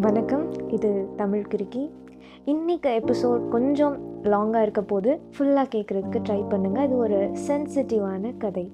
வணக்கம். 0.00 0.68
இது 0.68 1.08
தமிழ் 1.16 1.44
கிருக்கி 1.50 1.90
இன்னைக்கு 2.44 2.90
எபிசோட் 2.90 3.48
கொஞ்சம் 3.48 4.22
லாங்காக 4.22 4.62
இருக்க 4.62 4.82
போது 4.82 5.20
ஃபுல்லாக 5.38 5.68
கேட்குறதுக்கு 5.74 6.22
ட்ரை 6.28 6.40
பண்ணுங்கள் 6.50 6.84
இது 6.84 6.96
ஒரு 6.96 7.18
சென்சிட்டிவான 7.46 8.36
கதை. 8.36 8.72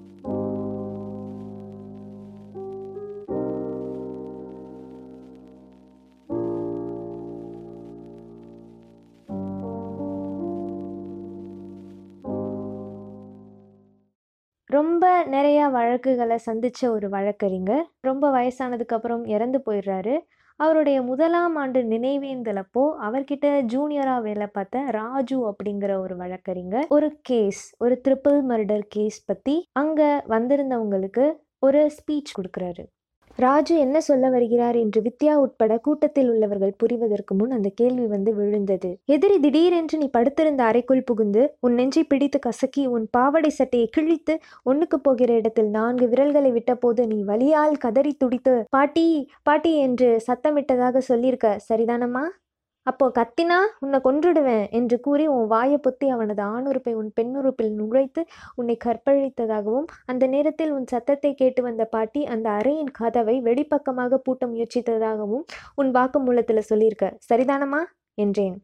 ரொம்ப 14.65 15.25
நிறையா 15.25 15.71
வழக்குகளை 15.71 16.37
சந்தித்த 16.37 16.91
ஒரு 16.91 17.09
வழக்கறிஞர். 17.09 17.89
ரொம்ப 18.01 18.31
வயசானதுக்கப்புறம் 18.31 19.27
இறந்து 19.27 19.61
போயிடுறாரு. 19.65 20.17
அவருடைய 20.61 20.97
முதலாம் 21.01 21.55
ஆண்டு 21.55 21.79
நினைவேந்தலப்போ 21.83 22.83
அவர்கிட்ட 23.05 23.47
ஜூனியராக 23.73 24.21
வேலை 24.21 24.47
பார்த்த 24.47 24.83
ராஜு 24.91 25.37
அப்படிங்கிற 25.49 25.91
ஒரு 25.97 26.15
வழக்கறிஞர் 26.15 26.87
ஒரு 26.89 27.09
கேஸ் 27.21 27.63
ஒரு 27.77 27.95
ட்ரிபிள் 28.07 28.39
மர்டர் 28.49 28.85
கேஸ் 28.89 29.19
பற்றி 29.25 29.55
அங்கே 29.79 30.09
வந்திருந்தவங்களுக்கு 30.29 31.25
ஒரு 31.59 31.81
ஸ்பீச் 31.97 32.33
கொடுக்குறாரு. 32.37 32.83
ராஜு 33.37 33.77
என்ன 33.77 33.97
சொல்ல 34.01 34.29
வருகிறார் 34.29 34.75
என்று 34.75 35.01
வித்யா 35.01 35.33
உட்பட 35.33 35.77
கூட்டத்தில் 35.77 36.29
உள்ளவர்கள் 36.29 36.73
புரிவதற்கு 36.77 37.35
முன் 37.35 37.51
அந்த 37.51 37.69
கேள்வி 37.75 38.05
வந்து 38.05 38.33
விழுந்தது. 38.33 38.89
எதிரி 39.05 39.39
திடீரென்று 39.39 39.97
நீ 39.97 40.07
படுத்திருந்த 40.09 40.63
அறைக்குள் 40.63 41.03
புகுந்து 41.03 41.43
உன் 41.59 41.73
நெஞ்சை 41.73 42.03
பிடித்து 42.03 42.39
கசக்கி 42.39 42.87
உன் 42.87 43.07
பாவடை 43.11 43.49
சட்டையை 43.49 43.87
கிழித்து 43.89 44.35
ஒண்ணுக்கு 44.63 44.99
போகிற 44.99 45.33
இடத்தில் 45.33 45.69
நான்கு 45.69 46.07
விரல்களை 46.07 46.51
விட்டபோது 46.51 47.07
நீ 47.07 47.23
வலியால் 47.23 47.77
கதறி 47.77 48.13
துடித்து 48.13 48.55
பாட்டி 48.69 49.07
பாட்டி 49.43 49.73
என்று 49.77 50.21
சத்தமிட்டதாக 50.27 50.97
சொல்லியிருக்க 50.97 51.57
சரிதானம்மா? 51.69 52.25
அப்போ 52.87 53.05
கத்தினா 53.15 53.57
உன்னை 53.79 53.97
கொன்றுடுவேன் 53.99 54.63
என்று 54.69 54.99
கூறி 54.99 55.27
உன் 55.27 55.47
வாயை 55.47 55.77
பொத்தி 55.77 56.05
அவனது 56.09 56.41
ஆணுறுப்பை 56.43 56.93
உன் 56.93 57.11
பெண்ணுறுப்பில் 57.19 57.73
நுழைத்து 57.79 58.21
உன்னை 58.55 58.75
கற்பழித்ததாகவும் 58.85 59.87
அந்த 60.05 60.27
நேரத்தில் 60.27 60.71
உன் 60.71 60.87
சத்தத்தை 60.87 61.31
கேட்டு 61.33 61.61
வந்த 61.61 61.85
பாட்டி 61.85 62.25
அந்த 62.25 62.49
அறையின் 62.49 62.91
கதவை 62.91 63.35
வெளிப்பக்கமாக 63.41 64.19
பூட்ட 64.25 64.45
முயற்சித்ததாகவும் 64.47 65.45
உன் 65.75 65.91
வாக்குமூலத்தில் 65.91 66.69
சொல்லியிருக்க. 66.69 67.07
சரிதானம்மா? 67.29 67.81
என்றேன். 68.13 68.57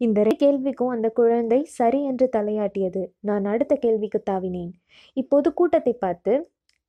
இந்த 0.00 0.20
கேள்விக்கும் 0.40 0.92
அந்த 0.94 1.08
குழந்தை 1.10 1.60
சரி 1.64 2.00
என்று 2.04 2.26
தலையாட்டியது. 2.36 3.02
நான் 3.20 3.44
அடுத்த 3.44 3.74
கேள்விக்கு 3.76 4.20
தாவினேன். 4.30 4.72
இப்போது 5.16 5.48
கூட்டத்தை 5.54 5.94
பார்த்து 5.94 6.32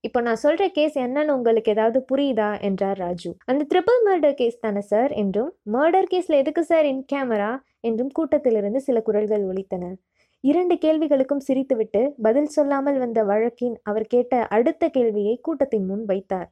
இப்போ 0.03 0.19
நான் 0.21 0.41
சொல்கிற 0.41 0.63
கேஸ் 0.69 0.95
என்னன்னு 0.97 1.35
உங்களுக்கு 1.37 1.69
ஏதாவது 1.73 1.99
புரியுதா? 2.09 2.49
என்றார் 2.61 2.99
ராஜு. 2.99 3.29
அந்த 3.49 3.61
ட்ரிபிள் 3.71 4.01
மர்டர் 4.07 4.35
கேஸ் 4.35 4.59
தானே 4.59 4.81
சார் 4.89 5.11
என்றும் 5.21 5.49
மர்டர் 5.75 6.09
கேஸில் 6.11 6.39
எதுக்கு 6.41 6.63
சார் 6.63 6.85
இன் 6.85 7.03
கேமரா 7.13 7.51
என்றும் 7.81 8.11
கூட்டத்திலிருந்து 8.13 8.79
சில 8.79 8.99
குரல்கள் 9.01 9.43
ஒலித்தன. 9.49 9.83
இரண்டு 10.43 10.75
கேள்விகளுக்கும் 10.77 11.45
சிரித்துவிட்டு 11.47 12.01
பதில் 12.21 12.51
சொல்லாமல் 12.55 12.99
வந்த 12.99 13.19
வழக்கின் 13.23 13.75
அவர் 13.83 14.07
கேட்ட 14.07 14.33
அடுத்த 14.49 14.89
கேள்வியை 14.89 15.35
கூட்டத்தின் 15.41 15.87
முன் 15.87 16.05
வைத்தார். 16.05 16.47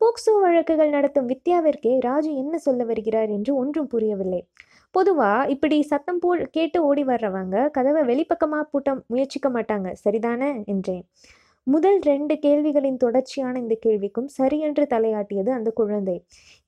போக்சோ 0.00 0.32
வழக்குகள் 0.44 0.94
நடத்தும் 0.96 1.28
வித்யாவிற்கே 1.32 1.92
ராஜு 2.00 2.30
என்ன 2.34 2.54
சொல்ல 2.58 2.84
வருகிறார் 2.84 3.30
என்று 3.30 3.52
ஒன்றும் 3.56 3.90
புரியவில்லை. 3.94 4.40
பொதுவாக 4.94 5.48
இப்படி 5.48 5.78
சத்தம் 5.92 6.20
போல் 6.20 6.42
கேட்டு 6.50 6.78
ஓடி 6.88 7.04
வர்றவங்க 7.04 7.56
கதவை 7.70 8.02
வெளிப்பக்கமாக 8.10 8.66
பூட்ட 8.72 8.90
முயற்சிக்க 9.12 9.48
மாட்டாங்க 9.50 9.88
சரிதானே? 10.04 10.50
என்றேன். 10.66 11.04
முதல் 11.66 11.98
ரெண்டு 12.08 12.34
கேள்விகளின் 12.36 12.98
தொடர்ச்சியான 13.02 13.54
இந்த 13.60 13.74
கேள்விக்கும் 13.84 14.26
சரியென்று 14.34 14.84
தலையாட்டியது 14.86 15.50
அந்த 15.50 15.70
குழந்தை. 15.70 16.16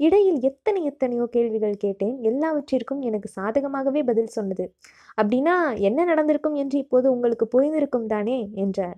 இடையில் 0.00 0.38
எத்தனை 0.40 0.80
எத்தனையோ 0.84 1.24
கேள்விகள் 1.34 1.74
கேட்டேன். 1.76 2.14
எல்லாவற்றிற்கும் 2.22 3.02
எனக்கு 3.02 3.28
சாதகமாகவே 3.34 4.02
பதில் 4.02 4.32
சொன்னது. 4.36 4.64
அப்படின்னா 5.18 5.56
என்ன 5.88 6.04
நடந்திருக்கும் 6.04 6.56
என்று 6.62 6.76
இப்போது 6.84 7.08
உங்களுக்கு 7.12 7.46
புரிந்திருக்கும் 7.54 8.06
தானே? 8.06 8.38
என்றார். 8.54 8.96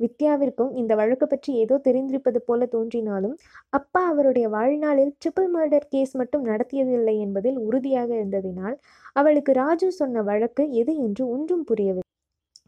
வித்யாவிற்கும் 0.00 0.74
இந்த 0.74 0.92
வழக்கு 0.94 1.26
பற்றி 1.26 1.52
ஏதோ 1.62 1.78
தெரிந்திருப்பது 1.86 2.42
போல 2.48 2.68
தோன்றினாலும் 2.74 3.34
அப்பா 3.70 4.02
அவருடைய 4.10 4.48
வாழ்நாளில் 4.48 5.14
ட்ரிபிள் 5.22 5.50
மர்டர் 5.56 5.88
கேஸ் 5.88 6.14
மட்டும் 6.14 6.44
நடத்தியதில்லை 6.44 7.16
என்பதில் 7.26 7.58
உறுதியாக 7.66 8.10
இருந்ததினால் 8.18 8.76
அவளுக்கு 9.12 9.54
ராஜு 9.54 9.88
சொன்ன 9.92 10.22
வழக்கு 10.22 10.66
எது 10.82 10.94
என்று 11.06 11.24
ஒன்றும் 11.28 11.64
புரியவில்லை. 11.70 12.06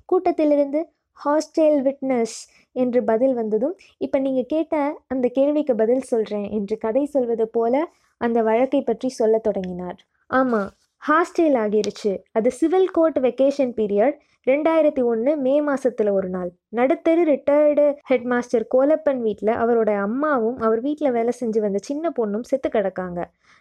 கூட்டத்திலிருந்து 0.08 0.80
ஹாஸ்டேல் 1.25 1.81
விட்னஸ் 1.86 2.36
என்று 2.76 3.00
பதில் 3.04 3.34
வந்ததும் 3.34 3.75
இப்போ 3.98 4.19
நீங்கள் 4.19 4.50
கேட்ட 4.54 4.75
அந்த 5.06 5.26
கேள்விக்கு 5.28 5.75
பதில் 5.75 6.08
சொல்கிறேன் 6.10 6.48
என்று 6.58 6.76
கதை 6.78 7.04
சொல்வது 7.06 7.47
போல 7.48 7.84
அந்த 8.20 8.38
வழக்கை 8.42 8.81
பற்றி 8.82 9.08
சொல்லத் 9.08 9.47
தொடங்கினார். 9.48 9.98
ஆமாம் 10.31 10.70
ஹாஸ்டேல் 11.03 11.56
ஆகிருச்சு. 11.64 12.12
அது 12.32 12.48
சிவில் 12.50 12.91
கோர்ட் 12.91 13.19
வெக்கேஷன் 13.19 13.72
பீரியட் 13.78 14.16
ரெண்டாயிரத்தி 14.47 15.03
ஒன்று 15.04 15.31
மே 15.36 15.54
மாதத்தில் 15.60 16.10
ஒரு 16.10 16.28
நாள். 16.28 16.50
நடுத்தரு 16.76 17.22
ரிட்டையர்டு 17.31 17.87
ஹெட் 18.10 18.26
மாஸ்டர் 18.32 18.66
கோலப்பன் 18.75 19.20
வீட்டில் 19.26 19.52
அவரோட 19.62 19.91
அம்மாவும் 20.06 20.58
அவர் 20.66 20.81
வீட்டில் 20.81 21.14
வேலை 21.19 21.32
செஞ்சு 21.41 21.60
வந்த 21.60 21.81
சின்ன 21.88 22.12
பொண்ணும் 22.19 22.47
செத்து 22.50 22.69
கிடக்காங்க. 22.69 23.20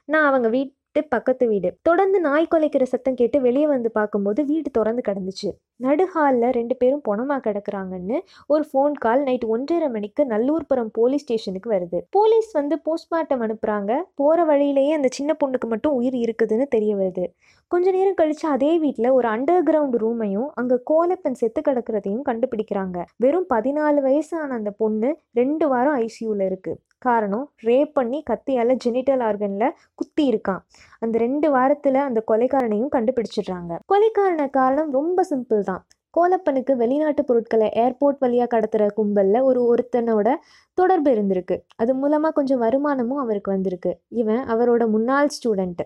நான் 0.09 0.27
அவங்க 0.29 0.49
வீட்டு 0.57 1.01
பக்கத்து 1.15 1.47
வீடு. 1.47 1.71
தொடர்ந்து 1.81 2.19
நாய் 2.19 2.51
கொலைக்கிற 2.55 2.85
சத்தம் 2.93 3.19
கேட்டு 3.21 3.39
வெளியே 3.41 3.67
வந்து 3.67 3.91
பார்க்கும்போது 3.91 4.43
வீடு 4.45 4.69
திறந்து 4.71 5.03
கிடந்துச்சு. 5.09 5.49
நடுஹாலில் 5.79 6.55
ரெண்டு 6.57 6.75
பேரும் 6.79 7.03
பொணமாக 7.07 7.41
கிடக்குறாங்கன்னு 7.45 8.17
ஒரு 8.53 8.63
ஃபோன் 8.69 8.95
கால் 9.03 9.23
நைட் 9.27 9.45
ஒன்றரை 9.55 9.87
மணிக்கு 9.95 10.23
நல்லூர்புரம் 10.33 10.91
போலீஸ் 10.97 11.23
ஸ்டேஷனுக்கு 11.25 11.69
வருது. 11.75 11.99
போலீஸ் 12.17 12.49
வந்து 12.59 12.77
போஸ்ட்மார்ட்டம் 12.87 13.43
அனுப்புகிறாங்க 13.45 13.91
போகிற 14.21 14.45
வழியிலேயே 14.51 14.91
அந்த 14.97 15.11
சின்ன 15.17 15.33
பொண்ணுக்கு 15.43 15.69
மட்டும் 15.73 15.95
உயிர் 15.99 16.17
இருக்குதுன்னு 16.25 16.67
தெரிய 16.75 16.93
வருது. 17.01 17.25
கொஞ்ச 17.71 17.87
நேரம் 17.91 18.19
கழிச்சு 18.19 18.45
அதே 18.55 18.73
வீட்டில் 18.83 19.15
ஒரு 19.17 19.27
அண்டர் 19.33 19.65
கிரவுண்ட் 19.69 19.97
ரூமையும் 20.03 20.49
அங்கே 20.61 20.77
கோலப்பன் 20.91 21.39
செத்து 21.41 21.61
கிடக்கிறதையும் 21.61 22.27
கண்டுபிடிக்கிறாங்க. 22.29 22.99
வெறும் 23.25 23.49
பதினாலு 23.55 24.01
வயசான 24.07 24.53
அந்த 24.59 24.71
பொண்ணு 24.83 25.11
ரெண்டு 25.41 25.67
வாரம் 25.73 25.97
ஐசியூவில் 26.05 26.45
இருக்குது 26.49 26.79
காரணம் 27.05 27.43
ரேப் 27.67 27.91
பண்ணி 27.97 28.19
கத்தியால் 28.29 28.79
ஜெனிட்டல் 28.85 29.21
ஆர்கனில் 29.27 29.75
குத்தி 29.99 30.23
இருக்கான் 30.31 30.63
அந்த 31.01 31.15
ரெண்டு 31.17 31.47
வாரத்தில் 31.51 31.99
அந்த 32.07 32.23
கொலைக்காரனையும் 32.31 32.93
கண்டுபிடிச்சிடுறாங்க. 32.95 33.73
கொலைக்காரன 33.93 34.49
காரணம் 34.49 34.91
ரொம்ப 34.91 35.25
சிம்பிள் 35.29 35.63
தான். 35.69 35.83
கோலப்பனுக்கு 36.17 36.73
வெளிநாட்டு 36.75 37.23
பொருட்களை 37.25 37.67
ஏர்போர்ட் 37.75 38.19
வழியாக 38.19 38.49
கடத்துகிற 38.53 38.85
கும்பலில் 38.99 39.39
ஒரு 39.41 39.59
ஒருத்தனோட 39.71 40.29
தொடர்பு 40.73 41.09
இருந்திருக்கு. 41.15 41.55
அது 41.75 41.91
மூலமாக 41.95 42.33
கொஞ்சம் 42.33 42.61
வருமானமும் 42.63 43.21
அவருக்கு 43.23 43.51
வந்திருக்கு. 43.51 43.91
இவன் 44.21 44.41
அவரோட 44.53 44.83
முன்னாள் 44.87 45.29
ஸ்டூடெண்ட்டு 45.37 45.85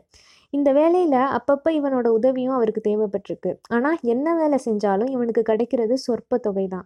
இந்த 0.53 0.69
வேலையில் 0.77 1.15
அப்பப்போ 1.37 1.69
இவனோட 1.77 2.07
உதவியும் 2.17 2.55
அவருக்கு 2.57 2.81
தேவைப்பட்டிருக்கு. 2.87 3.51
ஆனால் 3.75 3.97
என்ன 4.13 4.27
வேலை 4.39 4.57
செஞ்சாலும் 4.65 5.11
இவனுக்கு 5.15 5.41
கிடைக்கிறது 5.49 5.95
சொற்ப 6.05 6.37
தொகை 6.45 6.65
தான் 6.73 6.85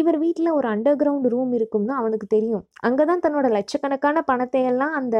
இவர் 0.00 0.18
வீட்டில் 0.24 0.56
ஒரு 0.58 0.68
அண்டர் 0.72 0.98
கிரவுண்ட் 1.02 1.28
ரூம் 1.34 1.52
இருக்கும்னு 1.58 1.94
அவனுக்கு 2.00 2.28
தெரியும். 2.36 2.64
அங்கே 2.88 3.04
தான் 3.10 3.22
தன்னோட 3.26 3.48
லட்சக்கணக்கான 3.58 4.24
பணத்தை 4.30 4.62
எல்லாம் 4.72 4.96
அந்த 5.00 5.16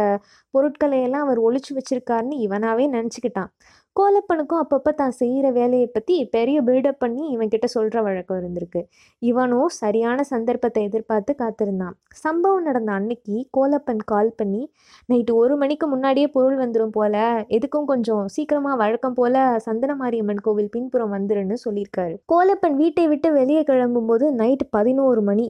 பொருட்களையெல்லாம் 0.54 1.26
அவர் 1.26 1.40
ஒழிச்சு 1.48 1.72
வச்சிருக்காருன்னு 1.78 2.38
இவனாவே 2.46 2.86
நினச்சிக்கிட்டான். 2.96 3.52
கோலப்பனுக்கும் 3.96 4.60
அப்பப்போ 4.62 4.90
தான் 4.94 5.12
செய்கிற 5.18 5.46
வேலையை 5.50 5.86
பற்றி 5.86 6.14
பெரிய 6.24 6.62
பில்டப் 6.62 6.98
பண்ணி 6.98 7.24
இவன்கிட்ட 7.34 7.66
சொல்கிற 7.74 7.98
வழக்கம் 8.02 8.38
இருந்திருக்கு. 8.40 8.80
இவனும் 9.22 9.68
சரியான 9.68 10.24
சந்தர்ப்பத்தை 10.30 10.80
எதிர்பார்த்து 10.84 11.32
காத்திருந்தான். 11.34 11.94
சம்பவம் 12.22 12.62
நடந்த 12.62 12.90
அன்னைக்கு 12.92 13.36
கோலப்பன் 13.56 14.02
கால் 14.04 14.32
பண்ணி 14.36 14.62
நைட்டு 15.08 15.34
ஒரு 15.34 15.56
மணிக்கு 15.56 15.86
முன்னாடியே 15.86 16.28
பொருள் 16.36 16.56
வந்துடும் 16.62 16.94
போல. 16.96 17.44
எதுக்கும் 17.48 17.86
கொஞ்சம் 17.92 18.24
சீக்கிரமாக 18.26 18.76
வழக்கம் 18.76 19.14
போல 19.14 19.44
சந்தனமாரியம்மன் 19.66 20.42
கோவில் 20.46 20.72
பின்புறம் 20.76 21.14
வந்துருன்னு 21.16 21.58
சொல்லியிருக்காரு. 21.64 22.16
கோலப்பன் 22.32 22.76
வீட்டை 22.82 23.04
விட்டு 23.08 23.30
வெளியே 23.32 23.62
கிளம்பும்போது 23.70 24.28
நைட்டு 24.40 24.66
பதினோரு 24.70 25.22
மணி. 25.22 25.46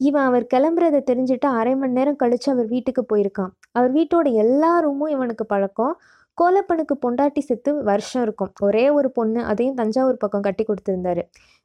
இவன் 0.00 0.26
அவர் 0.28 0.46
கிளம்புறதை 0.54 1.00
தெரிஞ்சுட்டு 1.10 1.48
அரை 1.60 1.74
மணி 1.74 1.92
நேரம் 1.92 2.20
கழித்து 2.22 2.48
அவர் 2.52 2.68
வீட்டுக்கு 2.74 3.04
போயிருக்கான். 3.12 3.52
அவர் 3.72 3.92
வீட்டோட 3.92 4.28
எல்லா 4.44 4.72
ரூமும் 4.86 5.12
இவனுக்கு 5.16 5.46
பழக்கம். 5.46 5.96
கோலப்பனுக்கு 6.40 6.94
பொண்டாட்டி 7.04 7.38
செத்து 7.38 7.70
வருஷம் 7.82 8.22
இருக்கும். 8.22 8.50
ஒரே 8.66 8.84
ஒரு 8.90 9.08
பொண்ணு 9.10 9.40
அதையும் 9.42 9.78
தஞ்சாவூர் 9.80 10.22
பக்கம் 10.24 10.44
கட்டி 10.46 10.64
கொடுத்துருந்தாரு. 10.64 11.22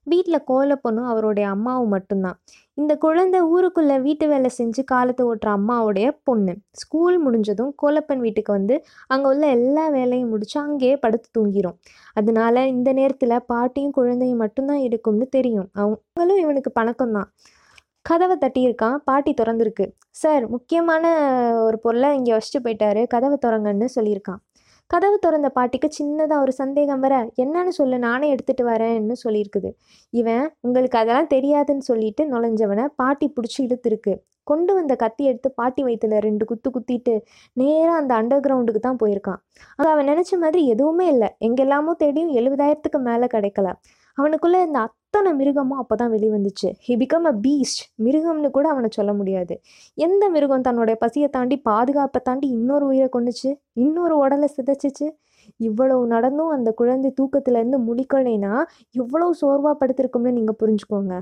வீட்டில் 0.07 0.45
கோலப்பனும் 0.51 1.09
அவருடைய 1.11 1.49
அம்மாவும் 1.49 1.93
மட்டும்தான். 1.95 2.37
இந்த 2.73 2.93
குழந்தை 2.97 3.39
ஊருக்குள்ளே 3.53 3.97
வீட்டு 4.01 4.25
வேலை 4.27 4.49
செஞ்சு 4.57 4.81
காலத்தை 4.83 5.23
ஓட்டுற 5.25 5.49
அம்மாவுடைய 5.57 6.07
பொண்ணு. 6.23 6.53
ஸ்கூல் 6.81 7.17
முடிஞ்சதும் 7.25 7.71
கோலப்பன் 7.81 8.23
வீட்டுக்கு 8.25 8.51
வந்து 8.51 8.77
அங்கே 9.07 9.27
உள்ள 9.31 9.47
எல்லா 9.57 9.85
வேலையும் 9.89 10.31
முடிச்சு 10.33 10.57
அங்கேயே 10.59 10.95
படுத்து 10.97 11.29
தூங்கிடும் 11.37 11.77
அதனால 12.13 12.65
இந்த 12.67 12.91
நேரத்தில் 12.93 13.35
பாட்டியும் 13.45 13.91
குழந்தையும் 13.91 14.41
மட்டும்தான் 14.45 14.83
இருக்கும்னு 14.89 15.27
தெரியும். 15.37 15.69
அவங்களும் 15.83 16.41
இவனுக்கு 16.45 16.71
பணக்கம்தான் 16.79 17.29
கதவை 18.09 18.35
தட்டியிருக்கான். 18.39 18.97
பாட்டி 19.09 19.31
திறந்துருக்கு. 19.41 19.85
சார் 20.21 20.43
முக்கியமான 20.47 21.03
ஒரு 21.67 21.77
பொருளை 21.79 22.09
இங்கே 22.17 22.31
வச்சுட்டு 22.35 22.59
போயிட்டாரு. 22.65 23.01
கதவை 23.13 23.37
திறங்கன்னு 23.45 23.87
சொல்லியிருக்கான். 23.95 24.41
கதவு 24.93 25.15
திறந்த 25.19 25.47
பாட்டிக்கு 25.55 25.87
சின்னதாக 25.97 26.43
ஒரு 26.45 26.53
சந்தேகம் 26.59 26.99
வர 27.03 27.13
என்னன்னு 27.43 27.71
சொல்லு 27.77 27.97
நானே 28.05 28.27
எடுத்துகிட்டு 28.33 28.63
வரேன்னு 28.67 29.15
சொல்லியிருக்குது. 29.23 29.69
இவன் 30.13 30.43
உங்களுக்கு 30.65 30.97
அதெல்லாம் 30.99 31.29
தெரியாதுன்னு 31.33 31.85
சொல்லிட்டு 31.87 32.23
நுழைஞ்சவனை 32.33 32.85
பாட்டி 33.01 33.27
பிடிச்சி 33.37 33.59
இழுத்துருக்கு. 33.65 34.13
கொண்டு 34.51 34.71
வந்த 34.77 34.93
கத்தி 35.03 35.23
எடுத்து 35.31 35.49
பாட்டி 35.59 35.81
வயிற்றுல 35.85 36.19
ரெண்டு 36.27 36.45
குத்து 36.49 36.69
குத்திட்டு 36.75 37.13
நேராக 37.61 37.97
அந்த 38.01 38.13
அண்டர் 38.19 38.45
கிரவுண்டுக்கு 38.45 38.81
தான் 38.87 39.01
போயிருக்கான். 39.03 39.39
அங்கே 39.77 39.89
அவன் 39.93 40.09
நினச்ச 40.11 40.39
மாதிரி 40.43 40.61
எதுவுமே 40.73 41.07
இல்லை. 41.15 41.29
எங்கெல்லாமோ 41.47 41.93
தேடியும் 42.03 42.33
எழுபதாயிரத்துக்கு 42.41 43.01
மேலே 43.09 43.29
கிடைக்கல. 43.35 43.69
அவனுக்குள்ளே 44.17 44.59
இந்த 44.67 44.79
அத்தனை 44.87 45.31
மிருகமும் 45.39 45.79
அப்போ 45.81 45.95
தான் 45.95 46.13
வெளிவந்துச்சு. 46.15 46.69
ஹி 46.85 46.93
பிகம் 47.01 47.27
அ 47.31 47.33
பீஸ்ட் 47.45 47.81
மிருகம்னு 48.05 48.49
கூட 48.57 48.67
அவனை 48.73 48.89
சொல்ல 48.97 49.11
முடியாது. 49.19 49.55
எந்த 49.97 50.23
மிருகம் 50.35 50.65
தன்னுடைய 50.67 50.95
பசியை 51.03 51.29
தாண்டி 51.35 51.57
பாதுகாப்பை 51.69 52.19
தாண்டி 52.27 52.47
இன்னொரு 52.57 52.85
உயிரை 52.91 53.09
கொண்டுச்சு 53.15 53.49
இன்னொரு 53.85 54.15
உடலை 54.23 54.49
சிதைச்சிச்சு? 54.57 55.07
இவ்வளவு 55.59 56.03
நடந்தும் 56.07 56.51
அந்த 56.55 56.69
குழந்தை 56.81 57.09
தூக்கத்துலேருந்து 57.19 57.79
முழிக்கலைன்னா 57.87 58.53
எவ்வளோ 58.95 59.27
சோர்வாக 59.41 59.75
படுத்திருக்கும்னு 59.81 60.37
நீங்கள் 60.39 60.59
புரிஞ்சுக்கோங்க. 60.61 61.15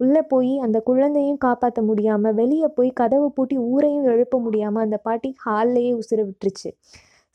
உள்ளே 0.00 0.22
போய் 0.32 0.52
அந்த 0.64 0.78
குழந்தையும் 0.88 1.42
காப்பாற்ற 1.46 1.80
முடியாமல் 1.82 2.36
வெளியே 2.40 2.68
போய் 2.76 2.90
கதவை 3.00 3.28
பூட்டி 3.36 3.56
ஊரையும் 3.72 4.08
எழுப்ப 4.12 4.36
முடியாமல் 4.46 4.84
அந்த 4.86 4.98
பாட்டி 5.06 5.30
ஹால்லையே 5.46 5.92
உசுர 6.00 6.20
விட்டுருச்சு. 6.28 6.70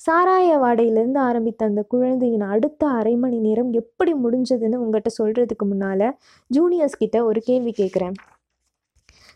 சாராய 0.05 0.57
வாடையிலேருந்து 0.59 1.17
ஆரம்பித்த 1.17 1.65
அந்த 1.65 1.83
குழந்தையின் 1.83 2.41
அடுத்த 2.41 2.88
அரை 2.88 3.15
மணி 3.15 3.39
நேரம் 3.39 3.71
எப்படி 3.71 4.13
முடிஞ்சதுன்னு 4.13 4.81
உங்கள்கிட்ட 4.83 5.11
சொல்கிறதுக்கு 5.23 5.65
முன்னால் 5.65 6.17
ஜூனியர்ஸ் 6.50 7.00
கிட்ட 7.00 7.25
ஒரு 7.25 7.41
கேள்வி 7.41 7.73
கேட்குறேன் 7.77 8.13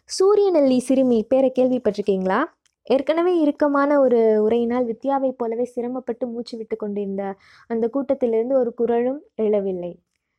சூரியநெல்லி 0.10 0.78
சிறுமி 0.78 1.26
பேரை 1.30 1.52
கேள்விப்பட்டிருக்கீங்களா? 1.56 2.46
ஏற்கனவே 2.84 3.40
இறுக்கமான 3.40 4.00
ஒரு 4.00 4.48
உரையினால் 4.50 4.86
வித்யாவை 4.86 5.32
போலவே 5.32 5.66
சிரமப்பட்டு 5.66 6.28
மூச்சு 6.28 6.58
விட்டு 6.58 6.76
கொண்டிருந்த 6.76 7.36
அந்த 7.68 7.90
கூட்டத்திலிருந்து 7.94 8.56
ஒரு 8.56 8.74
குரலும் 8.74 9.24
எழவில்லை. 9.42 9.94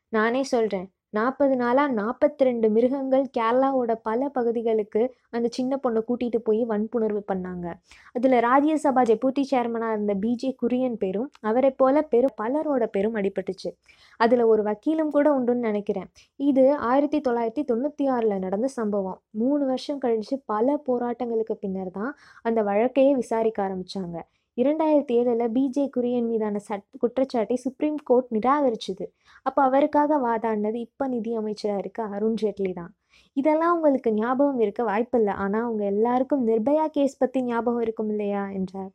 நானே 0.09 0.43
சொல்கிறேன் 0.43 0.89
நாற்பது 1.17 1.57
நாளாக 1.57 1.93
நாற்பத்தி 1.93 2.43
ரெண்டு 2.47 2.69
மிருகங்கள் 2.71 3.25
கேரளாவோட 3.39 3.93
பல 4.03 4.29
பகுதிகளுக்கு 4.29 5.03
அந்த 5.31 5.49
சின்ன 5.51 5.79
பொண்ணை 5.83 6.01
கூட்டிகிட்டு 6.09 6.41
போய் 6.49 6.65
வன்புணர்வு 6.65 7.23
பண்ணாங்க. 7.33 7.67
அதில் 8.13 8.37
ராஜ்யசபா 8.49 9.03
டெபுட்டி 9.11 9.45
சேர்மனாக 9.53 9.95
இருந்த 9.95 10.15
பிஜே 10.15 10.51
குரியன் 10.63 10.99
பேரும் 10.99 11.31
அவரை 11.41 11.71
போல 11.71 12.03
பெரும் 12.03 12.37
பலரோட 12.43 12.87
பேரும் 12.87 13.15
அடிபட்டுச்சு. 13.15 13.73
அதில் 14.21 14.43
ஒரு 14.43 14.63
வக்கீலும் 14.63 15.11
கூட 15.11 15.29
உண்டுன்னு 15.39 15.69
நினைக்கிறேன். 15.71 16.09
இது 16.37 16.75
ஆயிரத்தி 16.77 17.21
தொள்ளாயிரத்தி 17.29 17.65
தொண்ணூற்றி 17.73 18.07
ஆறில் 18.17 18.39
நடந்த 18.39 18.69
சம்பவம். 18.79 19.21
மூணு 19.31 19.65
வருஷம் 19.67 19.99
கழித்து 19.99 20.39
பல 20.45 20.83
போராட்டங்களுக்கு 20.87 21.57
பின்னர் 21.61 21.91
தான் 21.91 22.13
அந்த 22.43 22.63
வழக்கையே 22.63 23.13
விசாரிக்க 23.23 23.59
ஆரம்பித்தாங்க 23.69 24.19
இரண்டாயிரத்தி 24.59 25.15
ஏழில் 25.19 25.43
பிஜே 25.57 25.83
குரியன் 25.97 26.29
மீதான 26.31 26.57
சட் 26.59 26.85
குற்றச்சாட்டை 26.99 27.57
சுப்ரீம் 27.57 27.99
கோர்ட் 28.05 28.31
நிராகரிச்சுது. 28.37 29.07
அப்போ 29.47 29.61
அவருக்காக 29.63 30.19
வாதாடினது 30.19 30.79
இப்போ 30.87 31.05
நிதி 31.09 31.33
அமைச்சராக 31.35 31.79
இருக்க 31.79 32.03
அருண் 32.17 32.39
ஜேட்லி 32.43 32.73
தான். 32.73 32.93
இதெல்லாம் 33.37 33.75
உங்களுக்கு 33.75 34.11
ஞாபகம் 34.15 34.61
இருக்க 34.61 34.83
வாய்ப்பில்லை. 34.85 35.35
ஆனால் 35.37 35.65
அவங்க 35.65 35.85
எல்லாருக்கும் 35.93 36.47
நிர்பயா 36.49 36.87
கேஸ் 36.97 37.19
பற்றி 37.19 37.41
ஞாபகம் 37.45 37.83
இருக்கும் 37.83 38.11
இல்லையா? 38.11 38.43
என்றார். 38.53 38.91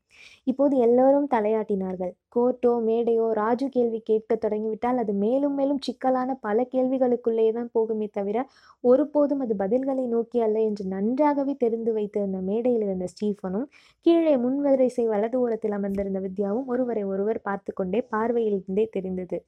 இப்போது 0.48 0.76
எல்லோரும் 0.78 1.28
தலையாட்டினார்கள். 1.34 2.14
கோர்ட்டோ 2.36 2.72
மேடையோ 2.88 3.26
ராஜு 3.34 3.68
கேள்வி 3.70 4.00
கேட்க 4.02 4.36
தொடங்கிவிட்டால் 4.38 5.02
அது 5.04 5.14
மேலும் 5.24 5.56
மேலும் 5.56 5.82
சிக்கலான 5.82 6.36
பல 6.40 6.66
கேள்விகளுக்குள்ளே 6.74 7.48
தான் 7.52 7.72
போகுமே 7.76 8.08
தவிர 8.12 8.38
ஒருபோதும் 8.84 9.44
அது 9.46 9.56
பதில்களை 9.60 10.06
நோக்கி 10.08 10.40
அல்ல 10.40 10.58
என்று 10.62 10.86
நன்றாகவே 10.88 11.56
தெரிந்து 11.58 11.94
வைத்திருந்த 11.94 12.42
மேடையில் 12.50 12.86
இருந்த 12.88 13.08
ஸ்டீஃபனும் 13.14 13.68
கீழே 14.06 14.36
முன்வரிசை 14.46 15.06
வலது 15.08 15.38
ஓரத்தில் 15.40 15.78
அமர்ந்திருந்த 15.80 16.22
வித்யாவும் 16.28 16.70
ஒருவரை 16.74 17.04
ஒருவர் 17.14 17.42
பார்த்து 17.42 17.74
கொண்டே 17.74 18.02
பார்வையில் 18.14 18.58
இருந்தே 18.60 18.88
தெரிந்தது. 18.98 19.40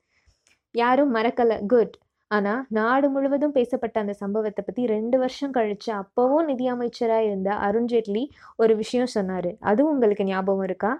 யாரும் 0.76 1.14
மறக்கல. 1.16 1.54
குட். 1.68 1.96
ஆனால் 2.32 2.62
நாடு 2.70 3.08
முழுவதும் 3.10 3.56
பேசப்பட்ட 3.58 4.00
அந்த 4.04 4.14
சம்பவத்தை 4.14 4.62
பற்றி 4.64 4.86
ரெண்டு 4.86 5.18
வருஷம் 5.18 5.54
கழிச்சு 5.54 5.92
அப்போவும் 6.02 6.46
நிதி 6.46 6.68
அமைச்சராக 6.68 7.28
இருந்த 7.28 7.50
அருண்ஜேட்லி 7.68 8.24
ஒரு 8.56 8.76
விஷயம் 8.76 9.12
சொன்னார். 9.18 9.52
அதுவும் 9.60 9.94
உங்களுக்கு 9.94 10.24
ஞாபகம் 10.24 10.64
இருக்கா? 10.64 10.92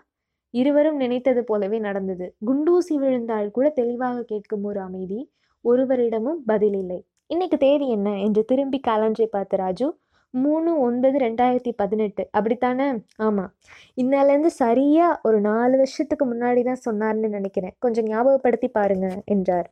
இருவரும் 0.54 0.96
நினைத்தது 0.96 1.44
போலவே 1.44 1.80
நடந்தது. 1.80 2.36
குண்டூசி 2.50 2.96
விழுந்தால் 2.96 3.50
கூட 3.52 3.70
தெளிவாக 3.70 4.24
கேட்கும் 4.24 4.64
ஒரு 4.64 4.80
அமைதி 4.80 5.20
ஒருவரிடமும் 5.66 6.40
பதில் 6.46 6.78
இல்லை. 6.82 7.00
இன்னைக்கு 7.28 7.58
தேதி 7.58 7.88
என்ன? 7.90 8.10
என்று 8.26 8.42
திரும்பி 8.46 8.80
காலஞ்சை 8.88 9.28
பார்த்த 9.28 9.58
ராஜு 9.58 9.88
மூணு 10.34 10.80
ஒன்பது 10.80 11.18
ரெண்டாயிரத்தி 11.18 11.72
பதினெட்டு. 11.76 12.24
அப்படித்தானே? 12.32 12.88
ஆமாம் 13.18 13.52
இன்னாலேருந்து 14.02 14.52
சரியாக 14.64 15.20
ஒரு 15.24 15.42
நாலு 15.42 15.76
வருஷத்துக்கு 15.78 16.26
முன்னாடி 16.34 16.64
தான் 16.64 16.84
சொன்னார்னு 16.88 17.30
நினைக்கிறேன். 17.38 17.76
கொஞ்சம் 17.80 18.06
ஞாபகப்படுத்தி 18.06 18.70
பாருங்க 18.70 19.10
என்றார். 19.26 19.70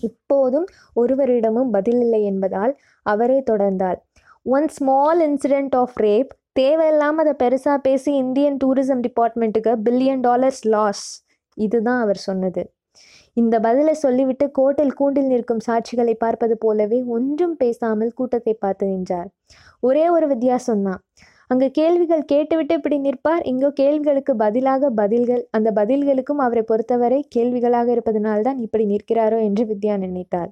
இப்போதும் 0.00 0.66
ஒருவரிடமும் 1.00 1.70
பதிலில்லை 1.72 2.22
என்பதால் 2.22 2.78
அவரே 3.02 3.42
தொடர்ந்தார். 3.50 3.96
One 4.42 4.68
small 4.68 5.20
incident 5.20 5.76
of 5.76 6.00
rape 6.00 6.28
தேவையில்லாமல் 6.52 7.26
அதை 7.26 7.48
பெருசாக 7.48 7.76
பேசி 7.76 8.14
இந்தியன் 8.14 8.56
டூரிசம் 8.64 9.02
டிபார்ட்மெண்ட்டுக்கு 9.06 9.72
பில்லியன் 9.84 10.20
டாலர்ஸ் 10.20 10.66
லாஸ் 10.66 11.26
இதுதான் 11.54 12.00
அவர் 12.00 12.16
சொன்னது. 12.16 12.72
இந்த 13.32 13.60
பதிலை 13.60 13.94
சொல்லிவிட்டு 13.94 14.50
கோட்டில் 14.50 14.92
கூண்டில் 14.92 15.26
நிற்கும் 15.26 15.60
சாட்சிகளை 15.66 16.14
பார்ப்பது 16.14 16.58
போலவே 16.58 17.02
ஒன்றும் 17.02 17.56
பேசாமல் 17.56 18.12
கூட்டத்தை 18.12 18.54
பார்த்து 18.54 18.86
நின்றார். 18.86 19.30
ஒரே 19.80 20.08
ஒரு 20.08 20.26
வித்தியாசம்தான். 20.26 20.98
அங்கே 21.50 21.68
கேள்விகள் 21.70 22.22
கேட்டுவிட்டு 22.24 22.74
இப்படி 22.78 22.96
நிற்பார். 22.98 23.42
இங்கோ 23.50 23.68
கேள்விகளுக்கு 23.80 24.32
பதிலாக 24.36 24.90
பதில்கள். 25.00 25.42
அந்த 25.50 25.68
பதில்களுக்கும் 25.80 26.42
அவரை 26.46 26.62
பொறுத்தவரை 26.62 27.20
கேள்விகளாக 27.36 27.88
இருப்பதனால்தான் 27.96 28.58
இப்படி 28.66 28.86
நிற்கிறாரோ 28.86 29.38
என்று 29.48 29.64
வித்யா 29.72 29.96
நினைத்தார் 30.04 30.50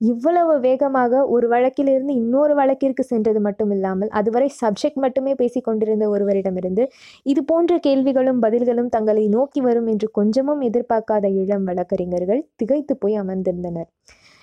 இவ்வளவு 0.00 0.52
வேகமாக 0.60 1.22
ஒரு 1.26 1.46
வழக்கிலிருந்து 1.48 2.12
இன்னொரு 2.20 2.54
வழக்கிற்கு 2.54 3.02
சென்றது 3.02 3.40
மட்டும் 3.40 3.72
இல்லாமல் 3.76 4.10
அதுவரை 4.10 4.48
சப்ஜெக்ட் 4.60 5.02
மட்டுமே 5.04 5.32
பேசிக் 5.34 5.66
கொண்டிருந்த 5.66 6.04
ஒருவரிடமிருந்து 6.08 6.84
இது 7.26 7.42
போன்ற 7.44 7.78
கேள்விகளும் 7.78 8.40
பதில்களும் 8.40 8.92
தங்களை 8.96 9.24
நோக்கி 9.28 9.60
வரும் 9.60 9.86
என்று 9.86 10.08
கொஞ்சமும் 10.10 10.62
எதிர்பார்க்காத 10.68 11.28
இளம் 11.42 11.68
வழக்கறிஞர்கள் 11.70 12.42
திகைத்து 12.56 12.96
போய் 12.96 13.20
அமர்ந்திருந்தனர். 13.22 13.90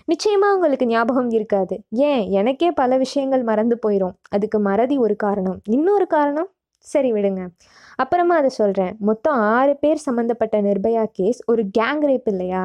நிச்சயமாக 0.07 0.55
உங்களுக்கு 0.55 0.85
ஞாபகம் 0.85 1.29
இருக்காது. 1.29 1.75
ஏன்? 1.89 2.29
எனக்கே 2.29 2.71
பல 2.71 2.97
விஷயங்கள் 2.97 3.43
மறந்து 3.43 3.79
போயிடும் 3.87 4.13
அதுக்கு 4.29 4.59
மறதி 4.59 4.97
ஒரு 4.97 5.15
காரணம். 5.15 5.59
இன்னொரு 5.69 6.07
காரணம்? 6.07 6.47
சரி 6.77 7.11
விடுங்க. 7.11 7.47
அப்புறமா 7.95 8.35
அதை 8.35 8.49
சொல்கிறேன் 8.49 8.95
மொத்தம் 8.99 9.33
ஆறு 9.33 9.77
பேர் 9.77 9.95
சம்மந்தப்பட்ட 9.95 10.61
நிர்பயா 10.61 11.05
கேஸ் 11.11 11.41
ஒரு 11.45 11.63
கேங் 11.77 12.01
ரேப் 12.01 12.21
இல்லையா? 12.25 12.63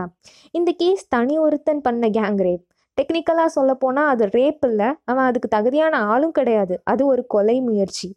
இந்த 0.50 0.73
கேஸ் 0.77 1.09
தனி 1.09 1.39
ஒருத்தன் 1.39 1.81
பண்ண 1.81 2.09
கேங் 2.09 2.41
ரேப் 2.43 2.65
டெக்னிக்கலாக 2.97 3.45
சொல்ல 3.45 3.75
போனால் 3.75 4.09
அது 4.09 4.27
ரேப் 4.27 4.59
இல்லை. 4.62 4.87
அவன் 5.05 5.25
அதுக்கு 5.25 5.49
தகுதியான 5.49 6.00
ஆளும் 6.05 6.33
கிடையாது. 6.33 6.81
அது 6.85 7.06
ஒரு 7.06 7.27
கொலை 7.27 7.61
முயற்சி. 7.61 8.09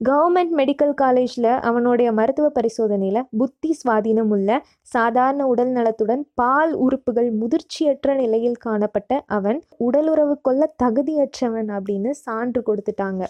கவர்மெண்ட் 0.00 0.52
மெடிக்கல் 0.58 0.92
காலேஜில் 0.94 1.48
அவனுடைய 1.60 2.08
மருத்துவ 2.12 2.48
பரிசோதனையில் 2.48 3.26
புத்தி 3.38 3.70
சுவாதீனம் 3.78 4.30
உள்ள 4.30 4.50
சாதாரண 4.82 5.46
உடல் 5.46 5.68
நலத்துடன் 5.68 6.22
பால் 6.34 6.72
உறுப்புகள் 6.74 7.30
முதிர்ச்சியற்ற 7.32 8.14
நிலையில் 8.14 8.56
காணப்பட்ட 8.56 9.20
அவன் 9.26 9.58
உடலுறவு 9.78 10.40
கொள்ள 10.40 10.74
தகுதியற்றவன் 10.82 11.70
அப்படின்னு 11.76 12.10
சான்று 12.10 12.62
கொடுத்துட்டாங்க. 12.66 13.24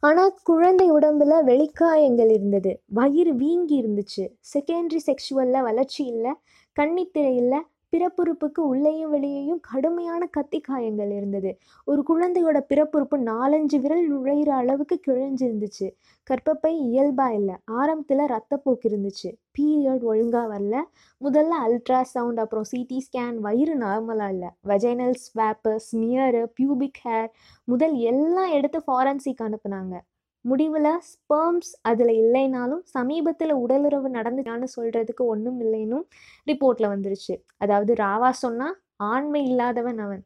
ஆனால் 0.00 0.34
குழந்தை 0.42 0.88
உடம்புல 0.92 1.32
வெளிக்காயங்கள் 1.44 2.32
இருந்தது. 2.32 2.72
வயிறு 2.88 3.34
வீங்கி 3.34 3.76
இருந்துச்சு. 3.82 4.24
செகண்டரி 4.54 5.00
செக்ஷுவலில் 5.06 5.62
வளர்ச்சி 5.62 6.02
இல்லை. 6.04 6.32
கன்னித்திரை 6.76 7.34
இல்லை. 7.36 7.60
பிறப்புறுப்புக்கு 7.96 8.60
உள்ளேயும் 8.60 9.10
வெளியேயும் 9.10 9.60
கடுமையான 9.60 10.26
கத்தி 10.26 10.60
காயங்கள் 10.60 11.10
இருந்தது. 11.10 11.58
ஒரு 11.84 12.04
குழந்தையோட 12.08 12.60
பிறப்புறுப்பு 12.68 13.16
நாலஞ்சு 13.16 13.80
விரல் 13.80 14.06
நுழையிற 14.12 14.48
அளவுக்கு 14.48 15.00
கிழிஞ்சிருந்துச்சு. 15.06 15.88
கற்பப்பை 16.30 16.72
இயல்பா 16.88 17.32
இல்லை. 17.32 17.54
ஆரம்பத்தில் 17.64 18.18
ரத்தப்போக்கு 18.18 18.88
இருந்துச்சு. 18.88 19.30
பீரியட் 19.58 20.02
ஒழுங்காக 20.02 20.58
வரல. 20.58 20.82
முதல்ல 21.20 21.52
அல்ட்ராசவுண்ட் 21.66 22.40
அப்புறம் 22.40 22.64
சிடி 22.76 22.98
ஸ்கேன் 23.06 23.34
வயிறு 23.36 23.78
நார்மலாக 23.78 24.28
இல்லை. 24.28 24.48
Vaginal 24.68 25.14
swab 25.24 25.76
smear 25.92 26.46
pubic 26.60 27.00
hair 27.04 27.28
முதல் 27.64 27.94
எல்லாம் 27.94 28.50
எடுத்து 28.50 28.82
ஃபாரன்சிக் 28.86 29.42
அனுப்புனாங்க. 29.42 30.00
முடிவில் 30.44 30.90
ஸ்பெர்ம்ஸ் 31.10 31.72
அதில் 31.90 32.12
இல்லைனாலும் 32.22 32.82
சமீபத்தில் 32.96 33.54
உடலுறவு 33.64 34.08
நடந்துச்சான்னு 34.18 34.68
சொல்கிறதுக்கு 34.76 35.24
ஒன்றும் 35.34 35.58
இல்லைன்னும் 35.64 36.04
ரிப்போர்ட்டில் 36.50 36.92
வந்துருச்சு. 36.94 37.34
அதாவது 37.64 37.94
ராவா 38.04 38.30
சொன்னால் 38.44 38.76
ஆண்மை 39.12 39.42
இல்லாதவன் 39.50 40.00
அவன். 40.06 40.22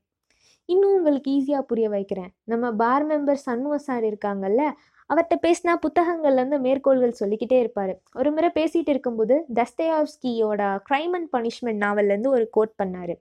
இன்னும் 0.68 0.94
உங்களுக்கு 0.99 1.30
ஈஸியாக 1.37 1.64
புரிய 1.70 1.88
வைக்கிறேன். 1.96 2.30
நம்ம 2.52 2.70
பார் 2.82 3.06
மெம்பர் 3.11 3.44
சண்முக 3.46 3.76
சார் 3.88 4.04
இருக்காங்கல்ல 4.11 4.62
அவர்கிட்ட 5.11 5.37
பேசினா 5.44 5.73
புத்தகங்கள்லேருந்து 5.85 6.58
மேற்கோள்கள் 6.64 7.18
சொல்லிக்கிட்டே 7.20 7.58
இருப்பார். 7.62 7.92
ஒரு 8.20 8.30
முறை 8.37 8.49
பேசிகிட்டு 8.58 8.92
இருக்கும்போது 8.94 9.35
தஸ்தயாவ்ஸ்கியோட 9.58 10.62
க்ரைம் 10.88 11.14
அண்ட் 11.18 11.30
பனிஷ்மெண்ட் 11.37 11.82
நாவல்லேருந்து 11.87 12.32
ஒரு 12.37 12.46
கோட் 12.56 12.75
பண்ணார். 12.82 13.14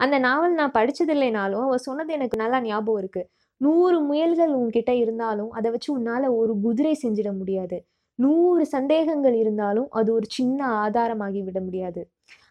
அந்த 0.00 0.16
நாவல் 0.26 0.58
நான் 0.60 0.76
படித்ததில்லைனாலும் 0.78 1.64
அவர் 1.68 1.86
சொன்னது 1.88 2.12
எனக்கு 2.18 2.36
நல்லா 2.42 2.58
ஞாபகம் 2.68 3.00
இருக்குது 3.02 3.28
நூறு 3.64 3.96
முயல்கள் 4.08 4.52
உன்கிட்ட 4.60 4.92
இருந்தாலும் 5.02 5.50
அதை 5.58 5.68
வச்சு 5.74 5.90
உன்னால் 5.96 6.26
ஒரு 6.40 6.52
குதிரை 6.64 6.94
செஞ்சிட 7.04 7.30
முடியாது. 7.40 7.78
நூறு 8.18 8.62
சந்தேகங்கள் 8.76 9.36
இருந்தாலும் 9.42 9.88
அது 9.98 10.08
ஒரு 10.16 10.26
சின்ன 10.36 10.58
ஆதாரமாகி 10.84 11.40
விட 11.46 11.58
முடியாது. 11.66 12.00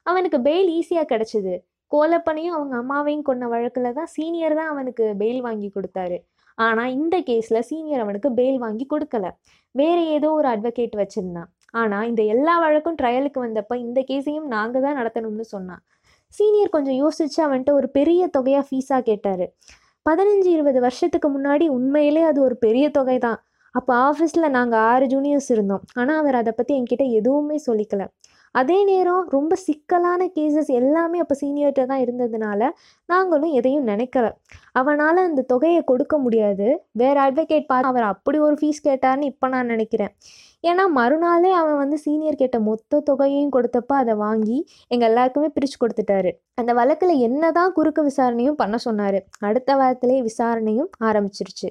அவனுக்கு 0.09 0.37
பெயில் 0.47 0.69
ஈஸியாக 0.77 1.09
கிடைச்சிது. 1.11 1.53
கோலப்பனையும் 1.91 2.55
அவங்க 2.57 2.75
அம்மாவையும் 2.81 3.25
கொன்ன 3.29 3.47
வழக்கில் 3.53 3.95
தான் 3.99 4.11
சீனியர் 4.15 4.57
தான் 4.59 4.71
அவனுக்கு 4.73 5.05
பெயில் 5.21 5.41
வாங்கி 5.47 5.69
கொடுத்தாரு. 5.75 6.17
ஆனால் 6.57 6.93
இந்த 6.97 7.15
கேஸில் 7.29 7.67
சீனியர் 7.69 8.03
அவனுக்கு 8.05 8.29
பெயில் 8.39 8.59
வாங்கி 8.65 8.85
கொடுக்கல. 8.93 9.25
வேற 9.75 9.97
ஏதோ 10.15 10.29
ஒரு 10.39 10.47
அட்வொகேட் 10.53 10.95
வச்சுருந்தான். 11.01 11.49
ஆனால் 11.81 12.07
இந்த 12.11 12.21
எல்லா 12.33 12.55
வழக்கும் 12.63 12.97
ட்ரையலுக்கு 13.01 13.39
வந்தப்போ 13.45 13.75
இந்த 13.85 13.99
கேஸையும் 14.09 14.47
நாங்கள் 14.55 14.83
தான் 14.85 14.97
நடத்தணும்னு 14.99 15.45
சொன்னான். 15.55 15.81
சீனியர் 16.33 16.75
கொஞ்சம் 16.75 16.97
யோசிச்சு 17.03 17.39
அவன்கிட்ட 17.45 17.71
ஒரு 17.79 17.87
பெரிய 17.97 18.27
தொகையாக 18.35 18.65
ஃபீஸாக 18.69 19.01
கேட்டார். 19.09 19.45
பதினஞ்சு 20.05 20.49
இருபது 20.55 20.79
வருஷத்துக்கு 20.79 21.27
முன்னாடி 21.29 21.65
உண்மையிலே 21.67 22.21
அது 22.21 22.39
ஒரு 22.41 22.55
பெரிய 22.57 22.85
தொகை 22.89 23.17
தான் 23.19 23.39
அப்போ 23.75 23.91
ஆஃபீஸில் 24.09 24.53
நாங்கள் 24.55 24.79
ஆறு 24.91 25.05
ஜூனியர்ஸ் 25.05 25.49
இருந்தோம். 25.55 25.83
ஆனால் 25.93 26.19
அவர் 26.21 26.35
அதை 26.35 26.51
பற்றி 26.55 26.73
என்கிட்ட 26.79 27.05
எதுவுமே 27.19 27.57
சொல்லிக்கல. 27.67 28.05
அதே 28.59 28.77
நேரம் 28.89 29.25
ரொம்ப 29.35 29.53
சிக்கலான 29.65 30.21
கேசஸ் 30.37 30.69
எல்லாமே 30.79 31.17
அப்போ 31.23 31.35
சீனியர்கிட்ட 31.41 31.83
தான் 31.91 32.03
இருந்ததுனால 32.05 32.61
நாங்களும் 33.09 33.53
எதையும் 33.59 33.87
நினைக்கல. 33.87 34.25
அவனால் 34.79 35.19
அந்த 35.27 35.45
தொகையை 35.53 35.81
கொடுக்க 35.91 36.15
முடியாது. 36.17 36.67
வேற 37.01 37.15
அட்வொகேட் 37.27 37.69
பார்த்து 37.71 37.89
அவர் 37.91 38.05
அப்படி 38.13 38.39
ஒரு 38.47 38.57
ஃபீஸ் 38.61 38.81
கேட்டார்னு 38.87 39.29
இப்போ 39.31 39.47
நான் 39.47 39.71
நினைக்கிறேன். 39.73 40.13
ஏன்னா 40.69 40.83
மறுநாளே 40.97 41.51
அவன் 41.61 41.77
வந்து 41.83 41.97
சீனியர் 42.05 42.41
கேட்ட 42.41 42.57
மொத்த 42.69 43.01
தொகையையும் 43.09 43.53
கொடுத்தப்ப 43.57 43.93
அதை 44.01 44.15
வாங்கி 44.25 44.57
எங்கள் 44.93 45.09
எல்லாருக்குமே 45.09 45.49
பிரித்து 45.55 45.77
கொடுத்துட்டாரு. 45.83 46.31
அந்த 46.61 46.71
வழக்கில் 46.79 47.15
என்னதான் 47.27 47.75
குறுக்கு 47.79 48.03
விசாரணையும் 48.09 48.59
பண்ண 48.63 48.77
சொன்னார். 48.87 49.19
அடுத்த 49.49 49.75
வாரத்திலே 49.81 50.19
விசாரணையும் 50.29 50.91
ஆரம்பிச்சிருச்சு. 51.09 51.69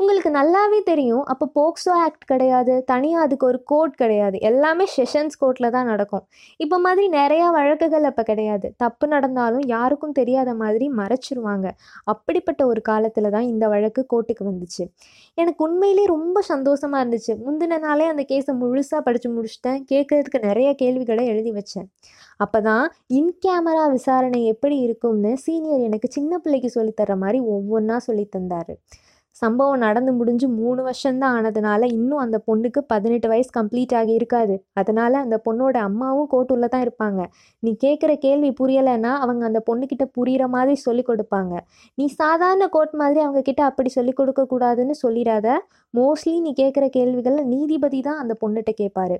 உங்களுக்கு 0.00 0.30
நல்லாவே 0.36 0.78
தெரியும். 0.88 1.24
அப்போ 1.32 1.46
போக்சோ 1.56 1.92
ஆக்ட் 2.04 2.24
கிடையாது. 2.30 2.74
தனியாக 2.90 3.24
அதுக்கு 3.26 3.44
ஒரு 3.48 3.58
கோர்ட் 3.70 3.94
கிடையாது. 4.02 4.36
எல்லாமே 4.50 4.84
செஷன்ஸ் 4.94 5.38
கோர்ட்டில் 5.40 5.72
தான் 5.74 5.88
நடக்கும். 5.92 6.22
இப்போ 6.64 6.76
மாதிரி 6.84 7.04
நிறையா 7.16 7.46
வழக்குகள் 7.56 8.06
அப்போ 8.10 8.22
கிடையாது. 8.30 8.66
தப்பு 8.82 9.06
நடந்தாலும் 9.14 9.64
யாருக்கும் 9.74 10.14
தெரியாத 10.20 10.54
மாதிரி 10.62 10.86
மறைச்சிருவாங்க. 11.00 11.66
அப்படிப்பட்ட 12.12 12.62
ஒரு 12.72 12.82
காலத்தில் 12.90 13.32
தான் 13.36 13.48
இந்த 13.52 13.68
வழக்கு 13.74 14.04
கோர்ட்டுக்கு 14.14 14.46
வந்துச்சு. 14.50 14.86
எனக்கு 15.42 15.60
உண்மையிலே 15.66 16.06
ரொம்ப 16.14 16.42
சந்தோஷமாக 16.52 17.02
இருந்துச்சு. 17.02 17.34
முந்தின 17.44 17.80
நாளே 17.86 18.06
அந்த 18.12 18.24
கேஸை 18.32 18.54
முழுசாக 18.62 19.02
படித்து 19.08 19.30
முடிச்சிட்டேன். 19.36 19.78
கேட்குறதுக்கு 19.92 20.40
நிறைய 20.48 20.70
கேள்விகளை 20.82 21.26
எழுதி 21.34 21.52
வச்சேன். 21.58 21.88
அப்போ 22.44 22.58
தான் 22.70 22.84
இன் 23.18 23.32
கேமரா 23.44 23.84
விசாரணை 23.98 24.42
எப்படி 24.54 24.76
இருக்கும்னு 24.86 25.34
சீனியர் 25.44 25.86
எனக்கு 25.90 26.08
சின்ன 26.18 26.32
பிள்ளைக்கு 26.44 26.70
சொல்லித்தர 26.78 27.16
மாதிரி 27.24 27.40
ஒவ்வொன்றா 27.54 27.96
சொல்லி 28.08 28.26
தந்தார். 28.36 28.74
சம்பவம் 29.36 29.82
நடந்து 29.84 30.12
முடிஞ்சு 30.12 30.46
மூணு 30.56 30.80
வருஷம்தான் 30.86 31.34
ஆனதுனால 31.36 31.82
இன்னும் 31.96 32.22
அந்த 32.24 32.38
பொண்ணுக்கு 32.48 32.80
பதினெட்டு 32.92 33.28
வயசு 33.32 33.50
கம்ப்ளீட் 33.58 33.94
ஆகி 34.00 34.12
இருக்காது. 34.18 34.54
அதனால 34.80 35.12
அந்த 35.24 35.36
பொண்ணோட 35.46 35.76
அம்மாவும் 35.88 36.28
கோர்ட்டுள்ள 36.32 36.66
தான் 36.72 36.84
இருப்பாங்க. 36.86 37.20
நீ 37.62 37.70
கேட்குற 37.84 38.14
கேள்வி 38.24 38.50
புரியலைன்னா 38.60 39.12
அவங்க 39.24 39.44
அந்த 39.50 39.62
பொண்ணுக்கிட்ட 39.68 40.06
புரிகிற 40.18 40.46
மாதிரி 40.56 40.74
சொல்லி 40.86 41.04
கொடுப்பாங்க. 41.10 41.54
நீ 41.98 42.06
சாதாரண 42.22 42.66
கோர்ட் 42.76 42.94
மாதிரி 43.02 43.20
அவங்க 43.26 43.42
கிட்ட 43.48 43.62
அப்படி 43.70 43.92
சொல்லி 43.98 44.14
கொடுக்க 44.20 44.44
கூடாதுன்னு 44.52 44.96
சொல்லிடாத. 45.04 45.48
மோஸ்ட்லி 45.94 46.34
நீ 46.46 46.50
கேட்குற 46.62 46.84
கேள்விகளை 46.96 47.44
நீதிபதி 47.54 48.00
தான் 48.08 48.20
அந்த 48.22 48.34
பொண்ணுகிட்ட 48.42 48.72
கேட்பாரு 48.82 49.16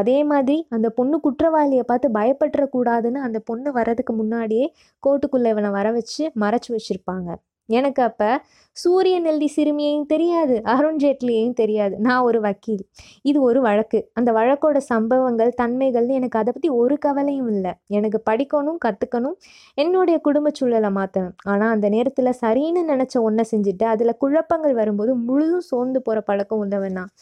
அதே 0.00 0.18
மாதிரி 0.32 0.56
அந்த 0.76 0.88
பொண்ணு 0.98 1.16
குற்றவாளியை 1.26 1.84
பார்த்து 1.90 2.08
பயப்பட்டுறக்கூடாதுன்னு 2.18 3.20
அந்த 3.28 3.38
பொண்ணு 3.50 3.70
வர்றதுக்கு 3.78 4.14
முன்னாடியே 4.22 4.66
கோர்ட்டுக்குள்ளே 5.02 5.52
இவனை 5.54 5.70
வர 5.78 5.88
வச்சு 5.98 6.24
மறைச்சு 6.44 6.70
வச்சுருப்பாங்க. 6.74 7.30
எனக்கு 7.70 8.02
அப்போ 8.02 8.28
சூரியன் 8.76 9.26
எழுதி 9.30 9.48
சிறுமியையும் 9.56 10.06
தெரியாது 10.12 10.54
அருண் 10.72 10.98
ஜேட்லியையும் 11.02 11.56
தெரியாது. 11.60 11.94
நான் 12.06 12.24
ஒரு 12.28 12.38
வக்கீல். 12.46 12.82
இது 13.22 13.38
ஒரு 13.48 13.60
வழக்கு. 13.60 13.98
அந்த 14.18 14.30
வழக்கோட 14.32 14.78
சம்பவங்கள் 14.90 15.52
தன்மைகள்னு 15.60 16.18
எனக்கு 16.20 16.40
அதை 16.42 16.52
பற்றி 16.52 16.70
ஒரு 16.80 16.96
கவலையும் 16.98 17.50
இல்லை. 17.54 17.72
எனக்கு 17.98 18.20
படிக்கணும் 18.30 18.80
கற்றுக்கணும் 18.86 19.36
என்னுடைய 19.78 20.18
குடும்ப 20.28 20.52
சூழலை 20.60 20.90
மாற்றணும் 20.98 21.36
ஆனால் 21.52 21.72
அந்த 21.76 21.88
நேரத்தில் 21.96 22.38
சரின்னு 22.42 22.84
நினச்ச 22.92 23.16
ஒன்றை 23.28 23.46
செஞ்சுட்டு 23.52 23.86
அதில் 23.94 24.20
குழப்பங்கள் 24.24 24.78
வரும்போது 24.80 25.14
முழுதும் 25.28 25.68
சோர்ந்து 25.70 26.00
போகிற 26.02 26.20
பழக்கம் 26.30 26.62
உள்ளவன் 26.64 26.96
நான். 27.00 27.12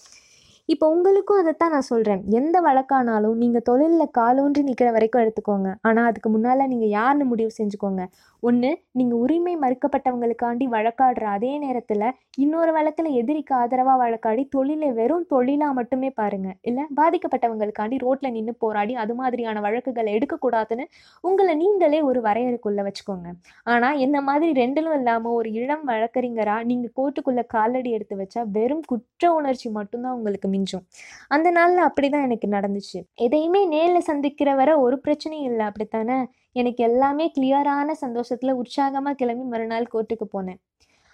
இப்போ 0.73 0.87
உங்களுக்கும் 0.95 1.39
அதைத்தான் 1.41 1.73
நான் 1.75 1.87
சொல்கிறேன் 1.91 2.23
எந்த 2.39 2.57
வழக்கானாலும் 2.65 3.39
நீங்கள் 3.43 3.65
தொழிலில் 3.69 4.11
காலூன்றி 4.19 4.63
நிற்கிற 4.67 4.89
வரைக்கும் 4.97 5.23
எடுத்துக்கோங்க. 5.25 5.69
ஆனால் 5.89 6.09
அதுக்கு 6.11 6.29
முன்னால் 6.33 6.69
நீங்கள் 6.73 6.93
யாருன்னு 6.97 7.27
முடிவு 7.31 7.53
செஞ்சுக்கோங்க. 7.59 8.03
ஒன்று 8.43 8.71
நீங்கள் 8.99 9.21
உரிமை 9.25 9.55
மறுக்கப்பட்டவங்களுக்காண்டி 9.63 10.67
வழக்காடுற 10.75 11.25
அதே 11.37 11.53
நேரத்தில் 11.63 12.05
இன்னொரு 12.45 12.73
வழக்கில் 12.77 13.09
எதிரிக்கு 13.21 13.55
ஆதரவாக 13.61 13.97
வழக்காடி 14.03 14.43
தொழிலை 14.57 14.91
வெறும் 14.99 15.25
தொழிலாக 15.33 15.77
மட்டுமே 15.79 16.11
பாருங்கள் 16.21 16.57
இல்லை 16.71 16.85
பாதிக்கப்பட்டவங்களுக்காண்டி 17.01 17.97
ரோட்டில் 18.05 18.35
நின்று 18.37 18.55
போராடி 18.65 18.95
அது 19.05 19.17
மாதிரியான 19.21 19.63
வழக்குகளை 19.67 20.13
எடுக்கக்கூடாதுன்னு 20.19 20.87
உங்களை 21.25 21.55
நீங்களே 21.63 22.03
ஒரு 22.11 22.23
வரையறுக்குள்ளே 22.29 22.85
வச்சுக்கோங்க. 22.89 23.27
ஆனால் 23.73 23.99
என்ன 24.07 24.17
மாதிரி 24.29 24.53
ரெண்டிலும் 24.61 24.99
இல்லாமல் 25.01 25.37
ஒரு 25.41 25.51
இளம் 25.63 25.85
வழக்கறிஞராக 25.93 26.69
நீங்கள் 26.73 26.95
கோர்ட்டுக்குள்ளே 27.01 27.47
காலடி 27.57 27.91
எடுத்து 27.99 28.21
வச்சா 28.23 28.45
வெறும் 28.59 28.87
குற்ற 28.93 29.33
உணர்ச்சி 29.41 29.69
மட்டும்தான் 29.81 30.17
உங்களுக்கு 30.21 30.57
மிஞ்சும். 30.59 30.85
அந்த 31.29 31.51
நாளில் 31.51 31.79
அப்படி 31.79 32.09
தான் 32.09 32.23
எனக்கு 32.23 32.49
நடந்துச்சு. 32.49 33.01
எதையுமே 33.15 33.67
நேரில் 33.67 34.09
சந்திக்கிற 34.11 34.55
வர 34.55 34.81
ஒரு 34.81 35.01
பிரச்சனையும் 35.05 35.49
இல்லை. 35.51 35.67
அப்படித்தானே? 35.67 36.19
எனக்கு 36.53 36.85
எல்லாமே 36.85 37.33
கிளியரான 37.39 37.91
சந்தோஷத்தில் 37.91 38.53
உற்சாகமாக 38.53 39.15
கிளம்பி 39.15 39.45
மறுநாள் 39.45 39.93
கோர்ட்டுக்கு 39.95 40.29
போனேன். 40.37 40.61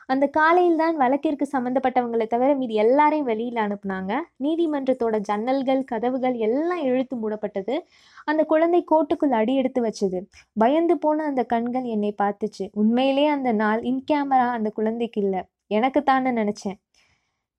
அந்த 0.06 0.26
காலையில் 0.26 0.76
தான் 0.76 0.96
வழக்கிற்கு 0.96 1.46
சம்மந்தப்பட்டவங்களை 1.52 2.26
தவிர 2.26 2.54
மீதி 2.54 2.74
எல்லாரையும் 2.74 3.26
வெளியில் 3.26 3.60
அனுப்புனாங்க. 3.62 4.12
நீதிமன்றத்தோட 4.44 5.18
ஜன்னல்கள் 5.28 5.80
கதவுகள் 5.84 6.34
எல்லாம் 6.34 6.82
இழுத்து 6.82 7.16
மூடப்பட்டது. 7.16 7.76
அந்த 8.24 8.44
குழந்தை 8.44 8.84
கோட்டுக்குள் 8.92 9.30
அடி 9.30 9.54
எடுத்து 9.56 9.82
வச்சது. 9.82 10.20
பயந்து 10.52 10.98
போன 10.98 11.24
அந்த 11.24 11.44
கண்கள் 11.44 11.82
என்னை 11.82 12.14
பார்த்துச்சு. 12.22 12.66
உண்மையிலே 12.72 13.26
அந்த 13.26 13.52
நாள் 13.52 13.82
இன் 13.82 14.04
கேமரா 14.12 14.48
அந்த 14.58 14.70
குழந்தைக்கு 14.70 15.22
இல்லை. 15.22 15.42
எனக்கு 15.66 16.02
தானே 16.02 16.30
நினச்சேன். 16.30 16.78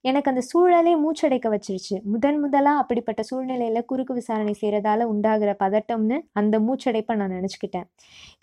எனக்கு 0.09 0.29
அந்த 0.31 0.41
சூழலே 0.51 0.93
மூச்சடைக்க 1.03 1.47
வச்சிருச்சு. 1.53 1.95
முதன் 2.13 2.39
முதலாக 2.43 2.81
அப்படிப்பட்ட 2.81 3.21
சூழ்நிலையில் 3.29 3.85
குறுக்கு 3.91 4.13
விசாரணை 4.19 4.53
செய்கிறதால 4.61 5.07
உண்டாகிற 5.13 5.51
பதட்டம்னு 5.63 6.17
அந்த 6.39 6.55
மூச்சடைப்பை 6.67 7.15
நான் 7.21 7.35
நினச்சிக்கிட்டேன். 7.37 7.87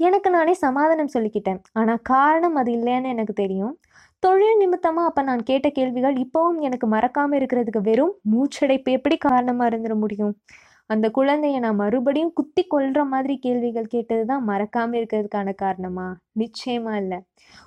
எனக்கு 0.09 0.31
நானே 0.37 0.55
சமாதானம் 0.67 1.13
சொல்லிக்கிட்டேன். 1.15 1.61
ஆனால் 1.81 2.03
காரணம் 2.15 2.59
அது 2.63 2.73
இல்லைன்னு 2.79 3.13
எனக்கு 3.15 3.37
தெரியும். 3.45 3.75
தொழில் 4.23 4.61
நிமித்தமாக 4.63 5.09
அப்போ 5.11 5.23
நான் 5.29 5.47
கேட்ட 5.51 5.69
கேள்விகள் 5.79 6.17
இப்போவும் 6.25 6.61
எனக்கு 6.67 6.87
மறக்காமல் 6.97 7.39
இருக்கிறதுக்கு 7.39 7.81
வெறும் 7.91 8.13
மூச்சடைப்பு 8.35 8.91
எப்படி 8.99 9.17
காரணமாக 9.29 9.71
இருந்துட 9.71 9.95
முடியும்? 10.05 10.35
அந்த 10.91 11.07
குழந்தைய 11.11 11.57
நான் 11.65 11.79
மறுபடியும் 11.81 12.33
குத்தி 12.39 12.63
கொள்கிற 12.65 13.03
மாதிரி 13.05 13.35
கேள்விகள் 13.45 13.93
கேட்டது 13.93 14.25
தான் 14.31 14.43
மறக்காமல் 14.49 14.99
இருக்கிறதுக்கான 14.99 15.53
காரணமா? 15.63 16.07
நிச்சயமா 16.41 16.93
இல்லை. 17.03 17.19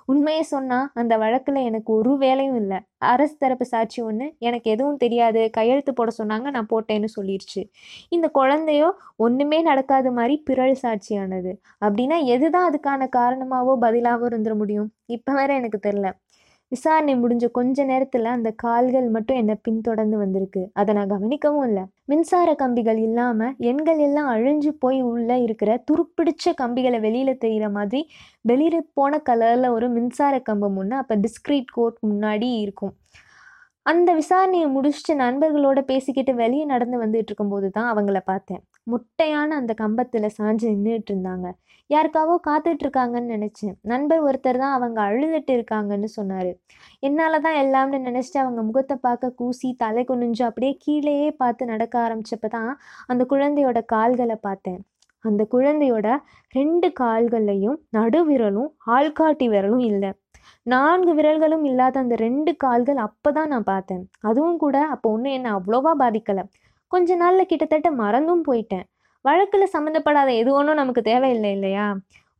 உண்மையை 0.08 0.44
சொன்னால் 0.52 0.90
அந்த 0.96 1.14
வழக்கில் 1.18 1.60
எனக்கு 1.70 1.92
ஒரு 1.98 2.12
வேலையும் 2.18 2.58
இல்லை. 2.62 2.80
அரசு 3.12 3.36
தரப்பு 3.38 3.66
சாட்சி 3.66 4.00
ஒன்று 4.02 4.28
எனக்கு 4.42 4.68
எதுவும் 4.76 5.02
தெரியாது. 5.04 5.42
கையெழுத்து 5.58 5.94
போட 5.94 6.12
சொன்னாங்க 6.20 6.50
நான் 6.58 6.72
போட்டேன்னு 6.74 7.10
சொல்லிடுச்சு 7.18 7.64
இந்த 8.12 8.30
குழந்தையோ 8.40 8.90
ஒன்றுமே 9.20 9.60
நடக்காத 9.70 10.12
மாதிரி 10.12 10.38
பிறல் 10.50 10.78
சாட்சியானது. 10.84 11.54
அப்படின்னா 11.82 12.20
எதுதான் 12.36 12.70
அதுக்கான 12.72 13.10
காரணமாவோ 13.20 13.76
பதிலாகவோ 13.86 14.30
இருந்துட 14.32 14.56
முடியும்? 14.64 14.90
இப்போ 15.10 15.34
வேற 15.34 15.50
எனக்கு 15.62 15.82
தெரில 15.88 16.08
விசாரணை 16.76 17.14
முடிஞ்ச 17.22 17.46
கொஞ்ச 17.58 17.84
நேரத்தில் 17.90 18.28
அந்த 18.34 18.50
கால்கள் 18.64 19.08
மட்டும் 19.16 19.40
என்னை 19.42 19.56
பின்தொடர்ந்து 19.68 20.18
வந்திருக்கு. 20.24 20.62
அதை 20.80 20.92
நான் 20.98 21.12
கவனிக்கவும் 21.14 21.66
இல்லை. 21.70 21.84
மின்சார 22.12 22.50
கம்பிகள் 22.62 23.00
இல்லாமல் 23.08 23.54
எண்கள் 23.72 24.02
எல்லாம் 24.08 24.30
அழிஞ்சு 24.36 24.72
போய் 24.84 25.00
உள்ளே 25.12 25.38
இருக்கிற 25.46 25.72
துருப்பிடிச்ச 25.90 26.54
கம்பிகளை 26.62 27.00
வெளியில் 27.08 27.42
தெரிகிற 27.44 27.68
மாதிரி 27.78 28.02
வெளியில் 28.52 28.90
போன 29.00 29.22
கலரில் 29.30 29.74
ஒரு 29.78 29.90
மின்சார 29.98 30.36
கம்பம் 30.50 30.78
ஒன்று 30.84 30.98
அப்போ 31.02 31.18
டிஸ்க்ரீட் 31.26 31.74
கோர்ட் 31.78 32.00
முன்னாடி 32.10 32.50
இருக்கும். 32.66 32.94
அந்த 33.86 34.10
விசாரணையை 34.20 34.68
முடிச்சுட்டு 34.76 35.14
நண்பர்களோட 35.24 35.80
பேசிக்கிட்டு 35.90 36.32
வெளியே 36.36 36.66
நடந்து 36.72 36.98
வந்துட்டு 37.02 37.30
இருக்கும்போது 37.32 37.68
தான் 37.76 37.90
அவங்கள 37.92 38.20
பார்த்தேன். 38.32 38.62
முட்டையான 38.92 39.50
அந்த 39.62 39.74
கம்பத்தில் 39.82 40.36
சாஞ்சு 40.38 40.66
நின்றுட்டு 40.72 41.12
இருந்தாங்க. 41.14 41.48
யாருக்காவோ 41.94 42.36
காத்துட்ருக்காங்கன்னு 42.48 43.34
நினச்சேன். 43.36 43.76
நண்பர் 43.92 44.22
ஒருத்தர் 44.28 44.60
தான் 44.62 44.76
அவங்க 44.78 45.00
அழுதுட்டு 45.10 45.52
இருக்காங்கன்னு 45.58 46.10
சொன்னார். 46.18 46.52
என்னால் 47.08 47.44
தான் 47.46 47.58
எல்லாம்னு 47.64 48.00
நினச்சிட்டு 48.08 48.40
அவங்க 48.44 48.62
முகத்தை 48.70 48.96
பார்க்க 49.06 49.36
கூசி 49.42 49.70
தலை 49.84 50.04
குனிஞ்சு 50.10 50.44
அப்படியே 50.50 50.74
கீழேயே 50.86 51.30
பார்த்து 51.42 51.72
நடக்க 51.74 51.96
ஆரம்பித்தப்ப 52.06 52.50
தான் 52.58 52.72
அந்த 53.14 53.24
குழந்தையோட 53.34 53.82
கால்களை 53.94 54.38
பார்த்தேன். 54.48 54.82
அந்த 55.26 55.44
குழந்தையோட 55.54 56.08
ரெண்டு 56.58 56.88
கால்கள்லையும் 57.02 57.78
நடுவிரலும் 57.98 58.72
ஆள்காட்டி 58.98 59.48
விரலும் 59.54 59.86
இல்லை. 59.92 60.12
நான்கு 60.74 61.12
விரல்களும் 61.18 61.64
இல்லாத 61.70 61.96
அந்த 62.04 62.16
ரெண்டு 62.26 62.52
கால்கள் 62.64 63.00
அப்போ 63.08 63.30
தான் 63.38 63.52
நான் 63.54 63.70
பார்த்தேன். 63.72 64.04
அதுவும் 64.30 64.60
கூட 64.64 64.78
அப்போ 64.94 65.08
ஒன்றும் 65.16 65.36
என்னை 65.38 65.52
அவ்வளோவா 65.58 65.94
பாதிக்கலை. 66.04 66.44
கொஞ்ச 66.92 67.16
நாளில் 67.22 67.50
கிட்டத்தட்ட 67.52 67.90
மறந்தும் 68.04 68.46
போயிட்டேன். 68.50 68.86
வழக்கில் 69.26 69.74
சம்மந்தப்படாத 69.74 70.30
எது 70.42 70.50
ஒன்றும் 70.54 70.80
நமக்கு 70.82 71.02
தேவையில்லை 71.02 71.52
இல்லையா? 71.58 71.88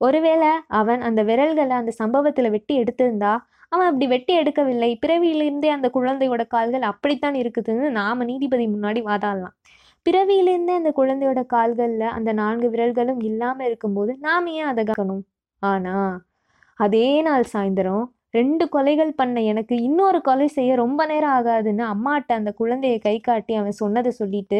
ஒருவேளை 0.02 0.50
அவன் 0.80 1.02
அந்த 1.02 1.22
விரல்களை 1.24 1.76
அந்த 1.78 1.92
சம்பவத்தில் 2.02 2.54
வெட்டி 2.56 2.74
எடுத்திருந்தா 2.82 3.34
அவன் 3.72 3.88
அப்படி 3.90 4.08
வெட்டி 4.08 4.34
எடுக்கவில்லை. 4.42 4.90
பிறவியிலிருந்தே 5.04 5.70
அந்த 5.78 5.88
குழந்தையோட 5.98 6.44
கால்கள் 6.48 6.86
அப்படித்தான் 6.92 7.38
இருக்குதுன்னு 7.42 7.88
நாம 8.00 8.26
நீதிபதி 8.26 8.66
முன்னாடி 8.76 9.02
வாதாடலாம். 9.10 9.56
பிறவியிலிருந்தே 10.06 10.74
அந்த 10.74 10.92
குழந்தையோட 10.96 11.42
கால்களில் 11.46 12.08
அந்த 12.18 12.32
நான்கு 12.34 12.68
விரல்களும் 12.74 13.22
இல்லாமல் 13.30 13.68
இருக்கும்போது 13.68 14.12
நாம் 14.20 14.48
ஏன் 14.58 14.70
அதை 14.72 14.84
கவனிக்கணும்? 14.84 15.24
ஆனா 15.62 15.96
அதே 16.80 17.08
நாள் 17.28 17.46
சாயந்தரம் 17.54 18.06
ரெண்டு 18.34 18.66
கொலைகள் 18.76 19.12
பண்ண 19.16 19.42
எனக்கு 19.52 19.76
இன்னொரு 19.82 20.20
கொலை 20.22 20.48
செய்ய 20.48 20.72
ரொம்ப 20.76 21.02
நேரம் 21.06 21.34
ஆகாதுன்னு 21.38 21.84
அம்மாட்ட 21.94 22.32
அந்த 22.40 22.52
குழந்தையை 22.54 22.98
கை 23.00 23.16
காட்டி 23.20 23.54
அவன் 23.56 23.80
சொன்னதை 23.82 24.12
சொல்லிட்டு 24.12 24.60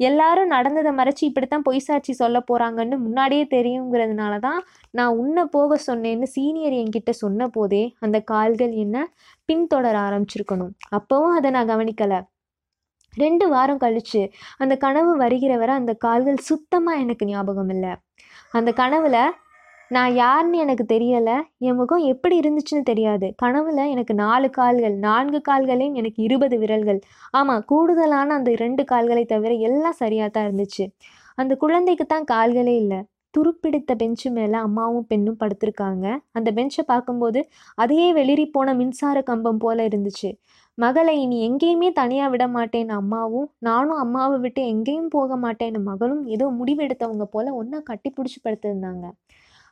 எல்லாரும் 0.00 0.52
நடந்ததை 0.54 0.90
மறைச்சு 0.92 1.22
இப்படித்தான் 1.28 1.66
பொய் 1.68 1.84
சாட்சி 1.86 2.12
சொல்ல 2.12 2.38
போறாங்கன்னு 2.50 2.96
முன்னாடியே 2.98 3.44
தெரியுங்கிறதுனால 3.54 4.34
தான் 4.38 4.60
நான் 4.90 5.16
உன்னை 5.16 5.44
போக 5.56 5.78
சொன்னேன்னு 5.86 6.26
சீனியர் 6.36 6.76
என்கிட்ட 6.82 7.12
சொன்ன 7.22 7.48
போதே 7.48 7.84
அந்த 8.00 8.20
கால்கள் 8.32 8.74
என்ன 8.84 8.96
பின்தொடர 9.48 9.96
ஆரம்பிச்சிருக்கணும். 10.08 10.72
அப்பவும் 10.98 11.36
அதை 11.38 11.50
நான் 11.50 11.70
கவனிக்கல. 11.74 12.14
ரெண்டு 13.14 13.44
வாரம் 13.48 13.82
கழிச்சு 13.84 14.22
அந்த 14.58 14.74
கனவு 14.76 15.12
வருகிற 15.16 15.52
வரை 15.56 15.74
அந்த 15.74 15.92
கால்கள் 16.04 16.46
சுத்தமாக 16.50 17.02
எனக்கு 17.04 17.24
ஞாபகம் 17.26 17.70
இல்லை. 17.74 17.92
அந்த 18.52 18.70
கனவுல 18.80 19.16
நான் 19.90 20.12
யாருன்னு 20.14 20.58
எனக்கு 20.62 20.84
தெரியலை. 20.92 21.34
என் 21.66 21.76
முகம் 21.80 22.04
எப்படி 22.12 22.34
இருந்துச்சுன்னு 22.40 22.88
தெரியாது. 22.88 23.26
கனவுல 23.42 23.82
எனக்கு 23.94 24.14
நாலு 24.22 24.48
கால்கள் 24.50 24.96
நான்கு 25.04 25.38
கால்களையும் 25.48 25.98
எனக்கு 26.00 26.20
இருபது 26.26 26.56
விரல்கள். 26.62 26.98
ஆமாம் 27.30 27.62
கூடுதலான 27.72 28.34
அந்த 28.38 28.52
ரெண்டு 28.64 28.84
கால்களை 28.84 29.24
தவிர 29.24 29.52
எல்லாம் 29.68 29.98
சரியாக 30.00 30.30
தான் 30.30 30.46
இருந்துச்சு. 30.48 30.86
அந்த 31.38 31.52
குழந்தைக்கு 31.62 32.06
தான் 32.06 32.26
கால்களே 32.32 32.74
இல்லை. 32.82 33.00
துருப்பிடித்த 33.34 33.92
பெஞ்சு 34.02 34.28
மேலே 34.38 34.58
அம்மாவும் 34.66 35.06
பெண்ணும் 35.08 35.38
படுத்திருக்காங்க. 35.42 36.06
அந்த 36.32 36.48
பெஞ்சை 36.58 36.82
பார்க்கும்போது 36.92 37.40
அதையே 37.78 38.08
வெளிரி 38.18 38.46
போன 38.56 38.74
மின்சார 38.80 39.22
கம்பம் 39.30 39.62
போல 39.64 39.88
இருந்துச்சு. 39.90 40.30
மகளை 40.78 41.14
இனி 41.24 41.36
எங்கேயுமே 41.48 41.88
தனியாக 42.00 42.32
விட 42.34 42.44
மாட்டேன்னு 42.56 42.94
அம்மாவும். 43.02 43.48
நானும் 43.68 44.00
அம்மாவை 44.04 44.38
விட்டு 44.38 44.62
எங்கேயும் 44.72 45.10
போக 45.16 45.36
மாட்டேன்னு 45.46 45.80
மகளும் 45.90 46.22
ஏதோ 46.36 46.48
முடிவெடுத்தவங்க 46.60 47.26
போல 47.36 47.54
ஒன்றா 47.60 47.80
கட்டி 47.90 48.10
பிடிச்சி 48.18 48.40
படுத்திருந்தாங்க. 48.46 49.04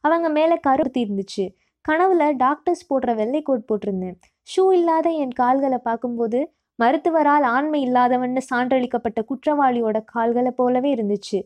அவங்க 0.04 0.28
மேலே 0.38 0.56
கருத்தி 0.66 1.00
இருந்துச்சு 1.04 1.44
கனவுல 1.84 2.24
டாக்டர்ஸ் 2.42 2.84
போடுற 2.90 3.10
வெள்ளை 3.20 3.40
கோட் 3.42 3.66
போட்டிருந்தேன். 3.70 4.16
ஷூ 4.48 4.62
இல்லாத 4.78 5.08
என் 5.22 5.34
கால்களை 5.40 5.78
பார்க்கும்போது 5.88 6.38
மருத்துவரால் 6.78 7.44
ஆண்மை 7.54 7.80
இல்லாதவன்னு 7.86 8.40
சான்றளிக்கப்பட்ட 8.50 9.20
குற்றவாளியோட 9.30 9.98
கால்களை 10.14 10.52
போலவே 10.60 10.90
இருந்துச்சு. 10.94 11.38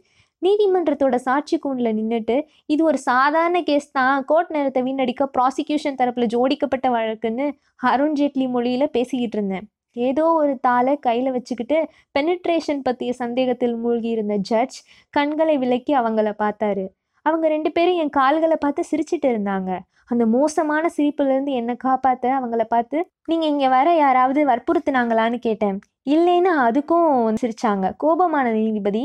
நீதிமன்றத்தோட 0.43 1.17
சாட்சி 1.27 1.57
கூண்டில் 1.59 1.97
நின்றுட்டு 1.99 2.37
இது 2.67 2.83
ஒரு 2.85 2.99
சாதாரண 3.09 3.59
கேஸ் 3.69 3.89
தான் 3.99 4.25
கோர்ட் 4.25 4.53
நேரத்தை 4.57 4.83
வீணடிக்க 4.89 5.27
ப்ராசிக்யூஷன் 5.37 5.99
தரப்பில் 6.01 6.31
ஜோடிக்கப்பட்ட 6.35 6.87
வழக்குன்னு 6.97 7.47
அருண் 7.93 8.17
ஜேட்லி 8.21 8.47
மொழியில் 8.55 8.93
பேசிக்கிட்டு 8.97 9.37
இருந்தேன். 9.39 9.67
ஏதோ 9.97 10.25
ஒரு 10.41 10.53
தாளை 10.67 10.95
கையில் 11.07 11.35
வச்சுக்கிட்டு 11.37 11.79
பெனிட்ரேஷன் 12.19 12.85
பற்றிய 12.87 13.13
சந்தேகத்தில் 13.23 13.77
மூழ்கி 13.85 14.11
இருந்த 14.17 14.37
ஜட்ஜ் 14.51 14.79
கண்களை 15.17 15.57
விலக்கி 15.65 15.95
அவங்கள 16.03 16.31
பார்த்தாரு. 16.45 16.87
அவங்க 17.29 17.47
ரெண்டு 17.57 17.71
பேரும் 17.77 18.01
என் 18.03 18.17
கால்களை 18.21 18.57
பார்த்து 18.65 18.91
சிரிச்சிட்டு 18.91 19.29
இருந்தாங்க. 19.35 19.71
அந்த 20.13 20.25
மோசமான 20.35 20.85
சிரிப்புலேருந்து 20.97 21.53
என்னை 21.61 21.75
காப்பாற்ற 21.87 22.27
அவங்கள 22.39 22.63
பார்த்து 22.75 22.99
நீங்கள் 23.31 23.51
இங்கே 23.53 23.69
வர 23.77 23.89
யாராவது 24.05 24.41
வற்புறுத்துனாங்களான்னு 24.51 25.39
கேட்டேன். 25.47 25.79
இல்லைன்னு 26.15 26.51
அதுக்கும் 26.67 27.11
சிரிச்சாங்க. 27.43 27.87
கோபமான 28.03 28.47
நீதிபதி 28.59 29.03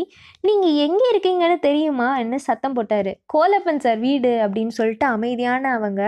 நீங்கள் 0.48 0.77
எங்கே 0.86 1.08
இருக்கீங்கன்னு 1.13 1.58
தெரியுமா? 1.68 2.08
என்ன 2.24 2.39
சத்தம் 2.48 2.75
போட்டார்? 2.77 3.12
கோலப்பன் 3.34 3.84
சார் 3.86 4.00
வீடு 4.06 4.32
அப்படின்னு 4.46 4.75
சொல்லிட்டு 4.80 5.08
அமைதியான 5.15 5.74
அவங்க 5.77 6.01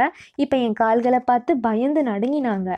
இப்போ 0.43 0.57
என் 0.67 0.79
கால்களை 0.83 1.21
பார்த்து 1.31 1.53
பயந்து 1.67 2.03
நடுங்கினாங்க. 2.11 2.69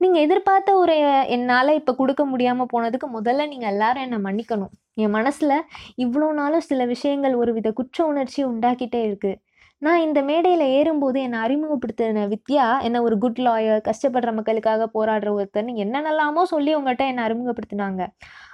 நீங்கள் 0.00 0.24
எதிர்பார்த்த 0.26 0.70
ஒரு 0.76 0.94
என்னால் 1.34 1.78
இப்போ 1.78 1.92
கொடுக்க 2.00 2.22
முடியாமல் 2.32 2.70
போனதுக்கு 2.72 3.06
முதல்ல 3.16 3.46
நீங்கள் 3.52 3.72
எல்லாரும் 3.72 4.04
என்னை 4.06 4.18
மன்னிக்கணும். 4.26 4.72
என் 5.02 5.14
மனசில் 5.16 5.56
இவ்வளோ 6.04 6.28
நாளும் 6.40 6.66
சில 6.70 6.82
விஷயங்கள் 6.94 7.34
ஒரு 7.42 7.52
வித 7.56 7.68
குற்ற 7.72 7.98
உணர்ச்சி 8.10 8.40
உண்டாக்கிட்டே 8.50 9.00
இருக்குது 9.08 9.40
நான் 9.82 10.04
இந்த 10.06 10.20
மேடையில் 10.28 10.64
ஏறும்போது 10.76 11.18
என்னை 11.26 11.38
அறிமுகப்படுத்தின 11.46 12.26
வித்யா 12.32 12.66
என்னை 12.86 12.98
ஒரு 13.06 13.16
குட் 13.24 13.40
லாயர் 13.46 13.80
கஷ்டப்படுற 13.88 14.30
மக்களுக்காக 14.38 14.86
போராடுற 14.94 15.30
ஒருத்தர்னு 15.38 15.72
என்னென்னலாமோ 15.84 16.42
சொல்லி 16.52 16.72
உங்கள்கிட்ட 16.78 17.04
என்னை 17.12 17.24
அறிமுகப்படுத்தினாங்க. 17.24 18.02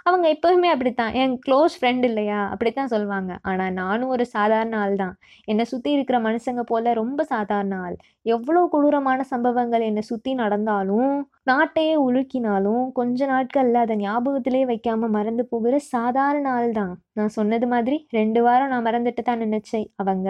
அவங்க 0.06 0.26
எப்போவுமே 0.34 0.68
அப்படித்தான். 0.74 1.12
என் 1.22 1.34
க்ளோஸ் 1.46 1.74
ஃப்ரெண்ட் 1.78 2.04
இல்லையா? 2.10 2.40
அப்படித்தான் 2.52 2.92
சொல்லுவாங்க. 2.94 3.32
ஆனால் 3.42 3.72
நானும் 3.72 4.12
ஒரு 4.14 4.24
சாதாரண 4.36 4.76
ஆள் 4.84 4.96
தான். 4.96 5.14
என்னை 5.44 5.64
சுற்றி 5.64 5.90
இருக்கிற 5.96 6.18
மனுஷங்க 6.20 6.62
போல 6.72 6.92
ரொம்ப 6.92 7.24
சாதாரண 7.24 7.74
ஆள். 7.86 7.96
எவ்வளோ 8.26 8.62
கொடூரமான 8.72 9.20
சம்பவங்கள் 9.32 9.84
என்னை 9.90 10.02
சுற்றி 10.10 10.32
நடந்தாலும் 10.34 11.12
நாட்டையே 11.50 11.94
உலுக்கினாலும் 12.06 12.82
கொஞ்ச 12.98 13.26
நாட்களில் 13.26 13.78
அதை 13.82 13.94
ஞாபகத்திலே 14.02 14.60
வைக்காமல் 14.70 15.14
மறந்து 15.16 15.44
போகிற 15.52 15.74
சாதாரண 15.94 16.46
ஆள் 16.56 16.72
தான். 16.72 16.92
நான் 17.18 17.32
சொன்னது 17.36 17.66
மாதிரி 17.72 17.96
ரெண்டு 18.18 18.40
வாரம் 18.46 18.70
நான் 18.72 18.86
மறந்துட்டு 18.88 19.22
தான் 19.28 19.42
நினச்சேன். 19.44 19.86
அவங்க 20.02 20.28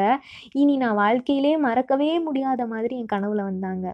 இனி 0.60 0.74
நான் 0.84 0.98
வாழ்க்கையிலே 1.02 1.52
மறக்கவே 1.66 2.10
முடியாத 2.28 2.66
மாதிரி 2.72 2.94
என் 3.00 3.12
கனவுல 3.14 3.42
வந்தாங்க. 3.50 3.86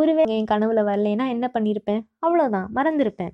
ஒருவேளை 0.00 0.30
என் 0.38 0.50
கனவுல 0.52 0.82
வரலைன்னா 0.90 1.26
என்ன 1.34 1.46
பண்ணியிருப்பேன் 1.56 2.02
அவ்வளோதான் 2.22 2.68
மறந்துருப்பேன். 2.76 3.32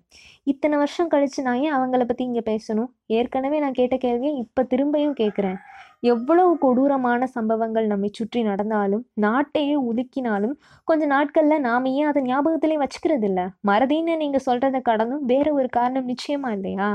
இத்தனை 0.53 0.77
வருஷம் 0.83 1.11
கழிச்சு 1.13 1.41
நான் 1.47 1.61
ஏன் 1.67 1.77
அவங்கள 1.77 2.03
பற்றி 2.09 2.25
இங்கே 2.29 2.43
பேசணும்? 2.51 2.91
ஏற்கனவே 3.19 3.59
நான் 3.65 3.79
கேட்ட 3.79 3.97
கேள்வியை 4.05 4.33
இப்போ 4.45 4.63
திரும்பியும் 4.73 5.17
கேட்குறேன் 5.21 5.59
எவ்வளவு 6.13 6.53
கொடூரமான 6.65 7.27
சம்பவங்கள் 7.35 7.87
நம்மை 7.93 8.09
சுற்றி 8.19 8.41
நடந்தாலும் 8.49 9.05
நாட்டையே 9.25 9.77
ஒதுக்கினாலும் 9.91 10.55
கொஞ்ச 10.89 11.03
நாட்களில் 11.15 11.65
நாம 11.69 11.93
ஏன் 12.01 12.11
அதை 12.11 12.23
ஞாபகத்திலே 12.23 12.77
வச்சுக்கிறது 12.83 13.27
இல்லை 13.31 13.47
மறதின்னு 13.71 14.17
நீங்கள் 14.23 14.47
சொல்கிறத 14.49 14.81
கடந்தும் 14.91 15.25
வேற 15.33 15.47
ஒரு 15.59 15.69
காரணம் 15.79 16.11
நிச்சயமா 16.13 16.51
இல்லையா? 16.59 16.91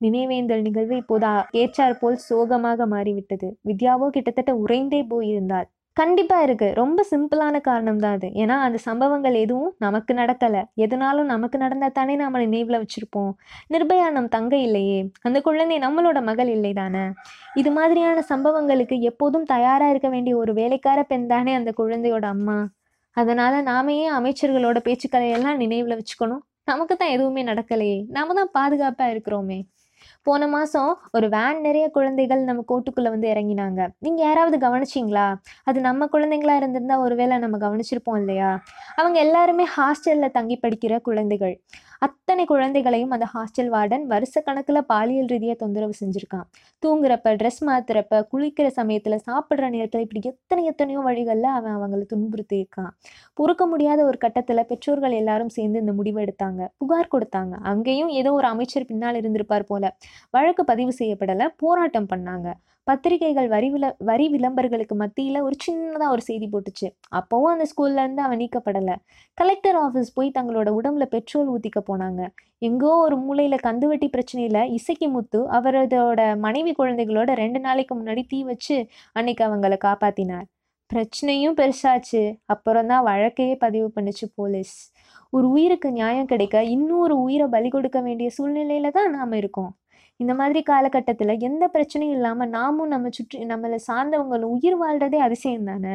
நினைவேந்தல் 0.00 0.66
நிகழ்வு 0.68 0.96
இப்போது 1.02 1.30
ஏற்றாற் 1.62 2.00
போல் 2.02 2.16
சோகமாக 2.28 2.86
மாறிவிட்டது. 2.94 3.48
வித்யாவோ 3.68 4.08
கிட்டத்தட்ட 4.16 4.52
உறைந்தே 4.64 5.00
போயிருந்தாள் 5.12 5.68
கண்டிப்பாக 6.00 6.44
இருக்குது 6.46 6.74
ரொம்ப 6.74 7.00
சிம்பிளான 7.10 7.56
காரணம் 7.60 7.98
தான் 7.98 8.14
அது. 8.16 8.28
ஏன்னா 8.42 8.56
அந்த 8.66 8.78
சம்பவங்கள் 8.86 9.34
எதுவும் 9.34 9.72
நமக்கு 9.78 10.12
நடக்கலை. 10.14 10.62
எதுனாலும் 10.84 11.28
நமக்கு 11.32 11.58
நடந்தால் 11.58 11.92
தானே 11.92 12.14
நாம் 12.16 12.38
நினைவில் 12.44 12.80
வச்சுருப்போம். 12.82 13.32
நிர்பயா 13.74 14.06
நம் 14.10 14.28
தங்கை 14.28 14.60
இல்லையே. 14.62 15.00
அந்த 15.22 15.38
குழந்தை 15.40 15.78
நம்மளோட 15.78 16.20
மகள் 16.22 16.48
இல்லை 16.48 16.72
தானே? 16.72 17.04
இது 17.54 17.70
மாதிரியான 17.70 18.22
சம்பவங்களுக்கு 18.22 18.98
எப்போதும் 19.10 19.44
தயாராக 19.44 19.90
இருக்க 19.90 20.08
வேண்டிய 20.08 20.36
ஒரு 20.36 20.54
வேலைக்கார 20.54 21.02
பெண் 21.02 21.26
தானே 21.26 21.54
அந்த 21.54 21.72
குழந்தையோட 21.80 22.26
அம்மா. 22.36 22.58
அதனால் 23.16 23.58
நாமையே 23.62 24.06
அமைச்சர்களோட 24.18 24.78
பேச்சுக்களையெல்லாம் 24.88 25.60
நினைவில் 25.64 25.98
வச்சுக்கணும்? 26.00 26.42
நமக்கு 26.64 26.96
தான் 26.96 27.14
எதுவுமே 27.16 27.42
நடக்கலையே. 27.44 27.98
நாம 28.08 28.34
தான் 28.34 28.50
பாதுகாப்பாக 28.52 29.12
இருக்கிறோமே. 29.14 29.58
போன 30.22 30.46
மாதம் 30.46 30.98
ஒரு 31.12 31.28
வேன் 31.28 31.60
நிறைய 31.60 31.90
குழந்தைகள் 31.90 32.42
நம்ம 32.44 32.64
கோட்டுக்குள்ளே 32.68 33.08
வந்து 33.08 33.28
இறங்கினாங்க. 33.28 33.88
நீங்கள் 33.98 34.26
யாராவது 34.26 34.56
கவனிச்சிங்களா? 34.58 35.34
அது 35.64 35.80
நம்ம 35.80 36.08
குழந்தைங்களா 36.12 36.56
இருந்திருந்தா 36.56 36.98
ஒருவேளை 36.98 37.38
நம்ம 37.38 37.58
கவனிச்சிருப்போம் 37.58 38.18
இல்லையா? 38.18 38.50
அவங்க 38.96 39.18
எல்லாருமே 39.18 39.66
ஹாஸ்டலில் 39.76 40.30
தங்கி 40.30 40.58
படிக்கிற 40.62 41.00
குழந்தைகள். 41.00 41.60
அத்தனை 42.02 42.44
குழந்தைகளையும் 42.44 43.10
அந்த 43.14 43.26
ஹாஸ்டல் 43.32 43.70
வார்டன் 43.72 44.04
வருஷ 44.12 44.40
கணக்கில் 44.46 44.80
பாலியல் 44.92 45.26
ரீதியாக 45.26 45.56
தொந்தரவு 45.62 45.94
செஞ்சுருக்கான். 46.00 46.46
தூங்குறப்ப 46.82 47.34
ட்ரெஸ் 47.40 47.60
மாத்துறப்ப 47.68 48.20
குளிக்கிற 48.32 48.66
சமயத்தில் 48.78 49.16
சாப்பிட்ற 49.26 49.68
நேரத்தில் 49.74 50.04
இப்படி 50.06 50.22
எத்தனை 50.32 50.62
எத்தனையோ 50.64 51.00
வழிகளில் 51.08 51.50
அவன் 51.56 51.74
அவங்களை 51.76 52.04
துன்புறுத்தியிருக்கான் 52.12 52.92
பொறுக்க 53.38 53.66
முடியாத 53.66 54.00
ஒரு 54.04 54.18
கட்டத்தில் 54.18 54.66
பெற்றோர்கள் 54.70 55.18
எல்லாரும் 55.20 55.52
சேர்ந்து 55.58 55.82
இந்த 55.84 55.94
முடிவு 56.00 56.20
எடுத்தாங்க. 56.24 56.60
புகார் 56.78 57.12
கொடுத்தாங்க. 57.16 57.54
அங்கேயும் 57.72 58.10
ஏதோ 58.20 58.32
ஒரு 58.32 58.48
அமைச்சர் 58.54 58.88
பின்னால் 58.92 59.20
இருந்திருப்பார் 59.22 59.70
போல. 59.72 59.84
வழக்கு 60.30 60.64
பதிவு 60.64 60.94
செய்யப்படலை 60.98 61.48
போராட்டம் 61.56 62.10
பண்ணாங்க. 62.14 62.48
பத்திரிகைகள் 62.86 63.48
வரி 63.52 63.68
வில 63.74 63.86
வரி 64.08 64.26
விளம்பரங்களுக்கு 64.34 64.94
மத்தியில் 65.02 65.38
ஒரு 65.46 65.56
சின்னதாக 65.64 66.14
ஒரு 66.14 66.22
செய்தி 66.28 66.46
போட்டுச்சு. 66.52 66.86
அப்போவும் 67.18 67.52
அந்த 67.54 67.66
ஸ்கூல்லேருந்து 67.72 68.22
அவன் 68.26 68.40
நீக்கப்படலை. 68.42 68.96
கலெக்டர் 69.38 69.78
ஆஃபீஸ் 69.84 70.10
போய் 70.14 70.30
தங்களோட 70.38 70.68
உடம்புல 70.78 71.06
பெட்ரோல் 71.14 71.50
ஊற்றிக்க 71.54 71.80
போனாங்க. 71.90 72.22
எங்கோ 72.68 72.92
ஒரு 73.06 73.16
மூலையில் 73.16 73.64
கந்துவட்டி 73.68 74.08
பிரச்சனையில் 74.16 74.62
இசைக்கு 74.78 75.08
முத்து 75.08 75.40
அவரதோட 75.58 76.20
மனைவி 76.46 76.72
குழந்தைகளோட 76.80 77.30
ரெண்டு 77.42 77.60
நாளைக்கு 77.60 77.94
முன்னாடி 78.00 78.24
தீ 78.26 78.40
வச்சு 78.44 78.78
அன்னைக்கு 79.12 79.44
அவங்கள 79.48 79.76
காப்பாத்தினார். 79.88 80.48
பிரச்சனையும் 80.90 81.56
பெருசாச்சு. 81.60 82.22
அப்புறம் 82.54 82.88
தான் 82.92 83.04
வழக்கையே 83.10 83.54
பதிவு 83.64 83.88
பண்ணுச்சு 83.96 84.26
போலீஸ். 84.38 84.76
ஒரு 85.32 85.46
உயிருக்கு 85.48 85.88
நியாயம் 85.98 86.30
கிடைக்க 86.32 86.62
இன்னொரு 86.76 87.16
உயிரை 87.26 87.46
பலி 87.48 87.68
கொடுக்க 87.70 87.98
வேண்டிய 88.08 88.30
சூழ்நிலையில 88.38 88.90
தான் 88.98 89.10
நாம் 89.18 89.36
இருக்கோம். 89.42 89.70
இந்த 90.20 90.32
மாதிரி 90.34 90.60
காலகட்டத்தில் 90.62 91.34
எந்த 91.48 91.64
பிரச்சனையும் 91.74 92.16
இல்லாமல் 92.18 92.52
நாமும் 92.56 92.92
நம்ம 92.94 93.10
சுற்றி 93.18 93.38
நம்மளை 93.52 93.78
சார்ந்தவங்களும் 93.88 94.54
உயிர் 94.56 94.78
வாழ்றதே 94.82 95.20
அதிசயம் 95.26 95.68
தானே? 95.70 95.94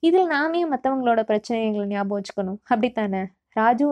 இதில் 0.00 0.32
நாமே 0.36 0.62
மற்றவங்களோட 0.74 1.22
பிரச்சனைகளை 1.30 1.86
ஞாபகம் 1.86 2.18
வச்சுக்கணும். 2.18 2.60
அப்படித்தானே? 2.72 3.22
ராஜு 3.54 3.86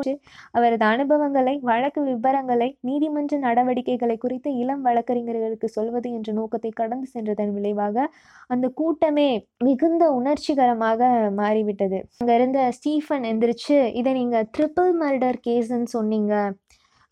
அவரது 0.52 0.84
அனுபவங்களை 0.84 1.54
வழக்கு 1.62 2.00
விபரங்களை 2.02 2.68
நீதிமன்ற 2.80 3.38
நடவடிக்கைகளை 3.38 4.16
குறித்து 4.16 4.50
இளம் 4.56 4.82
வழக்கறிஞர்களுக்கு 4.82 5.68
சொல்வது 5.68 6.08
என்ற 6.12 6.32
நோக்கத்தை 6.32 6.70
கடந்து 6.70 7.06
சென்றதன் 7.14 7.52
விளைவாக 7.56 8.06
அந்த 8.46 8.68
கூட்டமே 8.80 9.28
மிகுந்த 9.64 10.04
உணர்ச்சிகரமாக 10.12 11.10
மாறிவிட்டது. 11.40 12.00
அங்க 12.18 12.32
இருந்த 12.34 12.60
ஸ்டீஃபன் 12.78 13.26
எந்திரிச்சு 13.32 13.78
இதை 14.00 14.12
நீங்க 14.12 14.38
ட்ரிபிள் 14.58 14.92
மர்டர் 15.02 15.38
கேஸ்ன்னு 15.48 15.90
சொன்னீங்க. 15.96 16.34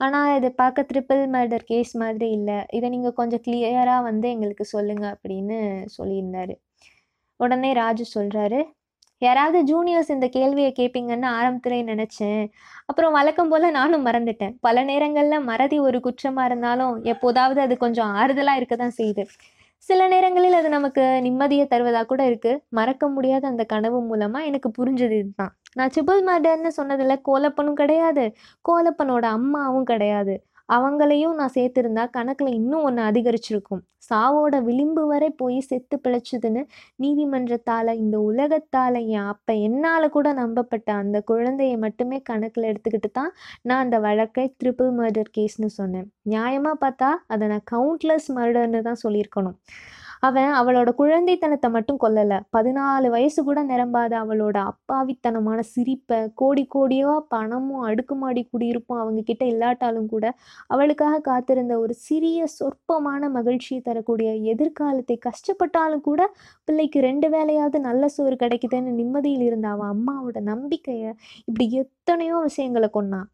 ஆனால் 0.00 0.30
இது 0.38 0.48
பார்க்க 0.61 0.87
ட்ரிப்பிள் 0.90 1.22
மர்டர் 1.34 1.64
கேஸ் 1.70 1.92
மாதிரி 2.02 2.28
இல்லை. 2.38 2.58
இதை 2.76 2.87
நீங்கள் 2.94 3.16
கொஞ்சம் 3.20 3.42
கிளியராக 3.46 4.06
வந்து 4.08 4.26
எங்களுக்கு 4.34 4.64
சொல்லுங்க 4.74 5.04
அப்படின்னு 5.14 5.58
சொல்லியிருந்தார். 5.96 6.52
உடனே 7.40 7.70
ராஜு 7.82 8.04
சொல்கிறாரு 8.16 8.61
யாராவது 9.22 9.58
ஜூனியர்ஸ் 9.70 10.11
இந்த 10.14 10.26
கேள்வியை 10.37 10.70
கேட்பீங்கன்னு 10.78 11.28
ஆரம்பத்திலே 11.38 11.78
நினச்சேன். 11.92 12.42
அப்புறம் 12.90 13.16
வழக்கம் 13.18 13.50
போல் 13.52 13.66
நானும் 13.78 14.06
மறந்துட்டேன். 14.08 14.54
பல 14.66 14.84
நேரங்களில் 14.90 15.46
மறதி 15.50 15.78
ஒரு 15.88 15.98
குற்றமாக 16.06 16.48
இருந்தாலும் 16.50 16.94
எப்போதாவது 17.12 17.61
அது 17.66 17.76
கொஞ்சம் 17.84 18.12
ஆறுதலாக 18.20 18.61
இருக்க 18.61 18.76
தான் 18.76 18.96
செய்யுது. 19.00 19.24
சில 19.82 20.08
நேரங்களில் 20.08 20.52
அது 20.52 20.68
நமக்கு 20.68 21.02
நிம்மதியை 21.26 21.66
தருவதாக 21.66 22.06
கூட 22.06 22.22
இருக்குது 22.30 22.60
மறக்க 22.68 23.08
முடியாத 23.08 23.44
அந்த 23.48 23.64
கனவு 23.64 23.98
மூலமாக 24.02 24.44
எனக்கு 24.44 24.68
புரிஞ்சது 24.78 25.16
இதுதான். 25.18 25.52
நான் 25.74 25.90
ட்ரிபிள் 25.94 26.22
மர்டர்னு 26.28 26.70
சொன்னதில் 26.78 27.22
கோலப்பனும் 27.28 27.78
கிடையாது. 27.82 28.24
கோலப்பனோட 28.68 29.24
அம்மாவும் 29.38 29.84
கிடையாது. 29.84 30.34
அவங்களையும் 30.68 31.37
நான் 31.40 31.54
சேர்த்துருந்தா 31.57 32.04
கணக்கில் 32.16 32.57
இன்னும் 32.59 32.85
ஒன்று 32.88 33.02
அதிகரிச்சிருக்கும். 33.11 33.83
சாவோட 34.09 34.57
விளிம்பு 34.66 35.02
வரை 35.11 35.28
போய் 35.40 35.59
செத்து 35.68 35.96
பிழைச்சதுன்னு 36.04 36.62
நீதிமன்றத்தால் 37.02 37.90
இந்த 38.02 38.16
உலகத்தால் 38.31 38.98
என் 39.16 39.28
அப்போ 39.33 39.54
என்னால் 39.68 40.14
கூட 40.16 40.28
நம்பப்பட்ட 40.42 40.88
அந்த 41.02 41.18
குழந்தையை 41.31 41.76
மட்டுமே 41.85 42.18
கணக்கில் 42.31 42.68
எடுத்துக்கிட்டு 42.70 43.11
தான் 43.11 43.33
நான் 43.68 43.85
அந்த 43.85 43.98
வழக்கை 44.07 44.46
ட்ரிபிள் 44.61 44.92
மர்டர் 45.00 45.35
கேஸ்னு 45.38 45.70
சொன்னேன். 45.81 46.09
நியாயமாக 46.35 46.78
பார்த்தா 46.85 47.11
அதை 47.35 47.46
நான் 47.54 47.68
கவுண்ட்லெஸ் 47.74 48.28
மர்டர்னு 48.38 48.83
தான் 48.88 49.02
சொல்லியிருக்கணும். 49.04 49.59
அவன் 50.22 50.50
அவளோட 50.52 50.90
குழந்தைத்தனத்தை 50.98 51.68
மட்டும் 51.70 52.00
கொல்லலை. 52.02 52.38
பதினாலு 52.57 53.09
வயசு 53.11 53.40
கூட 53.44 53.59
நிரம்பாத 53.62 54.12
அவளோட 54.22 54.57
அப்பாவித்தனமான 54.70 55.59
சிரிப்பை 55.72 56.18
கோடி 56.35 56.64
கோடியோ 56.74 57.12
பணமும் 57.28 57.85
அடுக்குமாடி 57.85 58.42
குடியிருப்பும் 58.44 59.00
அவங்க 59.00 59.22
கிட்ட 59.22 59.44
இல்லாட்டாலும் 59.44 60.09
கூட 60.09 60.26
அவளுக்காக 60.66 61.20
காத்திருந்த 61.20 61.76
ஒரு 61.78 61.96
சிறிய 62.07 62.46
சொற்பமான 62.57 63.31
மகிழ்ச்சியை 63.31 63.81
தரக்கூடிய 63.83 64.28
எதிர்காலத்தை 64.54 65.18
கஷ்டப்பட்டாலும் 65.28 66.00
கூட 66.00 66.20
பிள்ளைக்கு 66.68 67.00
ரெண்டு 67.00 67.28
வேலையாவது 67.28 67.81
நல்ல 67.81 68.09
சோறு 68.09 68.37
கிடைக்குதுன்னு 68.37 68.98
நிம்மதியில் 69.00 69.46
இருந்த 69.48 69.68
அவன் 69.68 69.92
அம்மாவோட 69.94 70.38
நம்பிக்கையை 70.52 71.11
இப்படி 71.44 71.66
எத்தனையோ 71.78 72.38
விஷயங்களை 72.40 72.90
கொன்னான் 72.90 73.28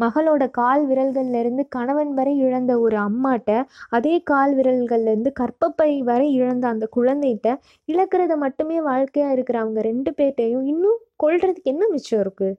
மகளோட 0.00 0.42
கால் 0.50 0.82
விரல்கள்லேருந்து 0.86 1.64
கணவன் 1.68 2.12
வரை 2.14 2.34
இழந்த 2.38 2.72
ஒரு 2.80 2.96
அம்மாட்ட 3.00 3.50
அதே 3.90 4.14
கால் 4.22 4.54
விரல்கள்லேருந்து 4.54 5.32
கற்பப்பை 5.40 5.90
வரை 6.02 6.28
இழந்த 6.32 6.66
அந்த 6.68 6.88
குழந்தைகிட்ட 6.92 7.48
இழக்கிறத 7.88 8.36
மட்டுமே 8.36 8.78
வாழ்க்கையாக 8.80 9.32
இருக்கிற 9.32 9.58
அவங்க 9.60 9.82
ரெண்டு 9.82 10.12
பேர்ட்டையும் 10.18 10.66
இன்னும் 10.66 11.00
கொள்றதுக்கு 11.16 11.62
என்ன 11.64 11.84
மிச்சம் 11.90 12.22
இருக்குது 12.22 12.56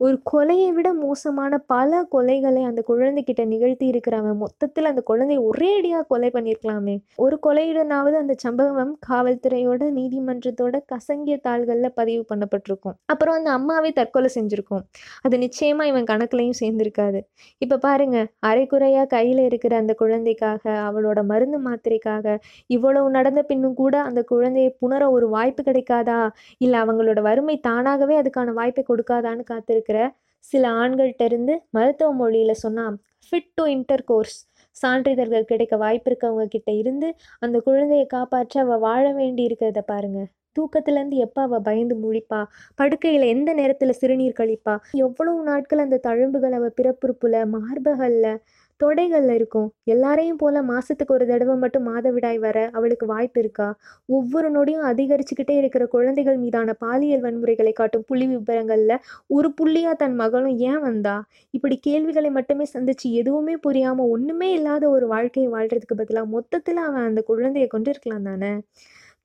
ஒரு 0.00 0.16
கொலையை 0.30 0.68
விட 0.72 0.88
மோசமான 0.94 1.54
பல 1.72 1.98
கொலைகளை 2.12 2.60
அந்த 2.64 2.80
குழந்தைகிட்ட 2.82 3.42
நிகழ்த்தி 3.44 3.86
இருக்கிறவன் 3.90 4.38
மொத்தத்தில் 4.38 4.88
அந்த 4.90 5.02
குழந்தைய 5.10 5.40
ஒரேடியாக 5.48 6.04
கொலை 6.08 6.28
பண்ணியிருக்கலாமே 6.30 6.94
ஒரு 7.18 7.36
கொலையுடனாவது 7.46 8.16
அந்த 8.20 8.34
சம்பவம் 8.44 8.92
காவல்துறையோட 9.08 9.88
நீதிமன்றத்தோட 9.98 10.76
கசங்கிய 10.92 11.36
தாள்களில் 11.46 11.90
பதிவு 11.94 12.22
பண்ணப்பட்டிருக்கும். 12.30 12.96
அப்புறம் 13.06 13.36
அந்த 13.38 13.50
அம்மாவே 13.50 13.90
தற்கொலை 13.90 14.30
செஞ்சுருக்கும். 14.36 14.82
அது 15.22 15.38
நிச்சயமா 15.38 15.86
இவன் 15.90 16.08
கணக்குலையும் 16.12 16.58
சேர்ந்திருக்காது. 16.62 17.20
இப்போ 17.62 17.78
பாருங்க 17.78 18.16
அரைக்குறையாக 18.50 19.06
கையில் 19.06 19.42
இருக்கிற 19.44 19.76
அந்த 19.76 19.94
குழந்தைக்காக 19.94 20.64
அவளோட 20.88 21.18
மருந்து 21.24 21.60
மாத்திரைக்காக 21.68 22.26
இவ்வளவு 22.70 23.10
நடந்த 23.10 23.42
பின்னும் 23.42 23.74
கூட 23.74 23.94
அந்த 24.02 24.22
குழந்தையை 24.32 24.72
புணர 24.82 25.02
ஒரு 25.10 25.28
வாய்ப்பு 25.28 25.62
கிடைக்காதா? 25.62 26.18
இல்லை 26.58 26.78
அவங்களோட 26.84 27.20
வறுமை 27.20 27.58
தானாகவே 27.68 28.16
அதுக்கான 28.22 28.52
வாய்ப்பை 28.52 28.84
கொடுக்காதான்னு 28.88 29.44
இருக்கிற 29.90 30.08
சில 30.44 30.64
ஆண்கள்கிட்ட 30.80 31.22
இருந்து 31.22 31.54
மருத்துவ 31.70 32.10
மொழியில் 32.12 32.60
சொன்னால் 32.62 32.96
ஃபிட் 33.26 33.50
டு 33.56 33.64
இன்டர் 33.66 34.04
கோர்ஸ் 34.04 34.36
சான்றிதழ்கள் 34.76 35.48
கிடைக்க 35.48 35.74
வாய்ப்பு 35.76 36.08
இருக்கவங்க 36.10 36.44
கிட்ட 36.46 36.70
இருந்து 36.72 37.08
அந்த 37.42 37.56
குழந்தையை 37.60 38.06
காப்பாற்ற 38.06 38.54
அவள் 38.60 38.80
வாழ 38.80 39.04
வேண்டி 39.12 39.42
இருக்கிறத 39.48 39.80
பாருங்க. 39.84 40.20
தூக்கத்துலேருந்து 40.56 41.16
எப்போ 41.16 41.40
அவள் 41.42 41.64
பயந்து 41.66 41.94
முழிப்பா? 41.96 42.40
படுக்கையில் 42.78 43.26
எந்த 43.26 43.50
நேரத்தில் 43.52 43.98
சிறுநீர் 44.00 44.38
கழிப்பா? 44.38 44.74
எவ்வளவு 45.04 45.40
நாட்கள் 45.44 45.84
அந்த 45.84 46.00
தழும்புகள் 46.08 46.56
அவள் 46.58 46.76
பிறப்புறுப்புல 46.78 47.42
மார்பகல்ல 47.56 48.26
தொடைகளில் 48.80 49.34
இருக்கும். 49.34 49.68
எல்லாரையும் 49.86 50.38
போல 50.38 50.62
மாசத்துக்கு 50.64 51.12
ஒரு 51.12 51.24
தடவை 51.26 51.54
மட்டும் 51.56 51.86
மாதவிடாய் 51.88 52.38
வர 52.38 52.58
அவளுக்கு 52.72 53.06
வாய்ப்பு 53.06 53.40
இருக்கா? 53.40 53.68
ஒவ்வொரு 54.08 54.48
நொடியும் 54.50 54.86
அதிகரிச்சுக்கிட்டே 54.90 55.56
இருக்கிற 55.56 55.86
குழந்தைகள் 55.88 56.38
மீதான 56.38 56.74
பாலியல் 56.80 57.24
வன்முறைகளை 57.24 57.72
காட்டும் 57.72 58.06
புள்ளி 58.08 58.28
விபரங்கள்ல 58.32 58.96
ஒரு 59.30 59.50
புள்ளியா 59.58 59.92
தன் 59.96 60.16
மகளும் 60.16 60.56
ஏன் 60.68 60.80
வந்தா? 60.80 61.16
இப்படி 61.54 61.78
கேள்விகளை 61.80 62.32
மட்டுமே 62.32 62.66
சந்திச்சு 62.74 63.08
எதுவுமே 63.14 63.56
புரியாம 63.66 64.08
ஒண்ணுமே 64.10 64.50
இல்லாத 64.52 64.84
ஒரு 64.90 65.08
வாழ்க்கையை 65.08 65.50
வாழ்றதுக்கு 65.52 66.00
பதிலாக 66.00 66.34
மொத்தத்தில் 66.36 66.82
அவன் 66.86 67.08
அந்த 67.08 67.22
குழந்தையை 67.30 67.68
கொண்டிருக்கலாம் 67.70 68.28
தானே? 68.30 68.52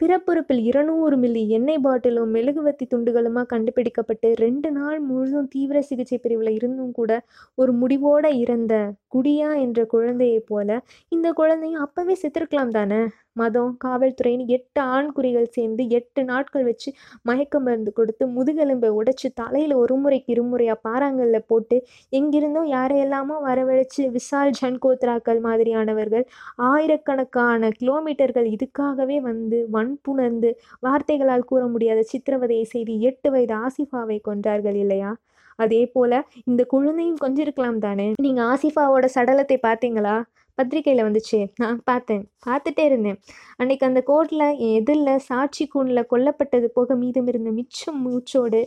பிறப்புறுப்பில் 0.02 0.62
இருநூறு 0.66 1.16
மில்லி 1.18 1.42
எண்ணெய் 1.52 1.82
பாட்டிலும் 1.82 2.32
மெழுகுவத்தி 2.34 2.86
துண்டுகளுமா 2.88 3.42
கண்டுபிடிக்கப்பட்டு 3.46 4.30
ரெண்டு 4.42 4.70
நாள் 4.72 5.00
முழுதும் 5.08 5.50
தீவிர 5.52 5.82
சிகிச்சை 5.88 6.18
பிரிவில் 6.20 6.52
இருந்தும் 6.54 6.94
கூட 6.94 7.12
ஒரு 7.58 7.74
முடிவோட 7.82 8.26
இறந்த 8.42 8.74
குடியா 9.14 9.52
என்ற 9.62 9.82
குழந்தையைப் 9.94 10.48
போல 10.48 10.80
இந்த 11.12 11.30
குழந்தையும் 11.34 11.86
அப்பவே 11.86 12.16
செத்துருக்கலாம் 12.22 12.76
தானே? 12.78 13.02
மதம் 13.36 13.72
காவல்துறைன்னு 13.78 14.46
எட்டு 14.56 14.82
ஆண்குறிகள் 14.94 15.48
சேர்ந்து 15.56 15.84
எட்டு 15.98 16.22
நாட்கள் 16.24 16.64
வச்சு 16.64 16.90
மயக்க 17.22 17.60
மருந்து 17.60 17.92
கொடுத்து 17.94 18.26
முதுகெலும்பை 18.36 18.90
உடைச்சு 19.00 19.30
தலையில் 19.34 19.76
ஒரு 19.76 19.96
முறைக்கு 19.96 20.32
இருமுறையாக 20.36 20.80
பாறாங்கல்ல 20.88 21.40
போட்டு 21.48 21.78
எங்கிருந்தோ 22.14 22.64
யாரையெல்லாமோ 22.70 23.38
வரவழைச்சு 23.48 24.04
விசால் 24.16 24.56
ஜன்கோத்ராக்கள் 24.60 25.42
மாதிரியானவர்கள் 25.48 26.26
ஆயிரக்கணக்கான 26.70 27.72
கிலோமீட்டர்கள் 27.80 28.50
இதுக்காகவே 28.56 29.20
வந்து 29.22 29.60
வன்புணர்ந்து 29.72 30.52
வார்த்தைகளால் 30.84 31.50
கூற 31.52 31.62
முடியாத 31.68 32.04
சித்திரவதையை 32.12 32.66
செய்து 32.68 32.96
எட்டு 33.02 33.30
வயது 33.32 33.56
ஆசிஃபாவை 33.66 34.20
கொன்றார்கள் 34.28 34.80
இல்லையா? 34.84 35.12
அதே 35.60 35.82
போல 35.88 36.14
இந்த 36.48 36.62
குழந்தையும் 36.72 37.22
கொஞ்சிருக்கலாம் 37.24 37.80
தானே? 37.80 38.08
நீங்க 38.26 38.42
ஆசிஃபாவோட 38.54 39.06
சடலத்தை 39.16 39.58
பார்த்தீங்களா? 39.62 40.16
பத்திரிக்கையில் 40.58 41.06
வந்துச்சு. 41.08 41.40
நான் 41.62 41.80
பார்த்தேன். 41.84 42.24
பார்த்துட்டே 42.48 42.84
இருந்தேன். 42.90 43.18
அன்னைக்கு 43.58 43.86
அந்த 43.86 44.02
கோர்ட்டில் 44.08 44.46
என் 44.66 44.76
எதிரில் 44.80 45.24
சாட்சி 45.30 45.66
கூண்டில் 45.68 46.10
கொல்லப்பட்டது 46.14 46.70
போக 46.78 46.96
மீதம் 46.96 47.30
இருந்த 47.34 47.52
மிச்சம் 47.52 48.00
மூச்சோடு 48.06 48.62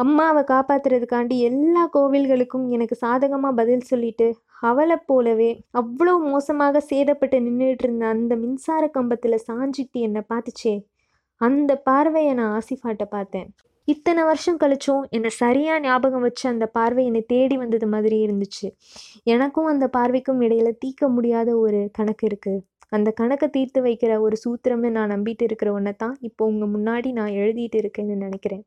அம்மாவை 0.00 0.42
காப்பாத்துறதுக்காண்டி 0.52 1.36
எல்லா 1.50 1.82
கோவில்களுக்கும் 1.96 2.66
எனக்கு 2.70 2.96
சாதகமாக 2.96 3.58
பதில் 3.60 3.88
சொல்லிட்டு 3.90 4.26
அவளை 4.60 4.96
போலவே 5.06 5.50
அவ்வளோ 5.80 6.14
மோசமாக 6.28 6.82
சேதப்பட்டு 6.90 7.38
நின்றுட்டு 7.46 7.86
இருந்த 7.86 8.06
அந்த 8.06 8.34
மின்சார 8.36 8.82
கம்பத்தில் 8.98 9.44
சாஞ்சிட்டு 9.48 10.00
என்னை 10.08 10.22
பார்த்துச்சே. 10.32 10.74
அந்த 11.40 11.72
பார்வையை 11.88 12.32
நான் 12.34 12.54
ஆசிஃபாட்ட 12.58 13.04
பார்த்தேன். 13.16 13.48
இத்தனை 13.92 14.22
வருஷம் 14.28 14.58
கழிச்சும் 14.62 15.04
என்னை 15.16 15.30
சரியாக 15.42 15.82
ஞாபகம் 15.84 16.24
வச்சு 16.26 16.44
அந்த 16.50 16.66
பார்வை 16.76 17.02
என்னை 17.08 17.22
தேடி 17.32 17.56
வந்தது 17.60 17.86
மாதிரி 17.92 18.16
இருந்துச்சு. 18.26 18.68
எனக்கும் 19.34 19.70
அந்த 19.72 19.86
பார்வைக்கும் 19.96 20.42
இடையில 20.46 20.70
தீர்க்க 20.82 21.08
முடியாத 21.16 21.50
ஒரு 21.64 21.80
கணக்கு 21.98 22.26
இருக்குது 22.30 22.62
அந்த 22.96 23.08
கணக்கை 23.20 23.48
தீர்த்து 23.56 23.80
வைக்கிற 23.82 24.12
ஒரு 24.26 24.36
சூத்திரம்னு 24.44 24.90
நான் 24.96 25.12
நம்பிட்டு 25.14 25.44
இருக்கிற 25.48 25.70
ஒன்றை 25.72 25.92
தான் 26.02 26.16
இப்போ 26.28 26.44
உங்கள் 26.52 26.72
முன்னாடி 26.76 27.10
நான் 27.18 27.36
எழுதிட்டு 27.42 27.78
இருக்கேன்னு 27.82 28.16
நினைக்கிறேன். 28.26 28.64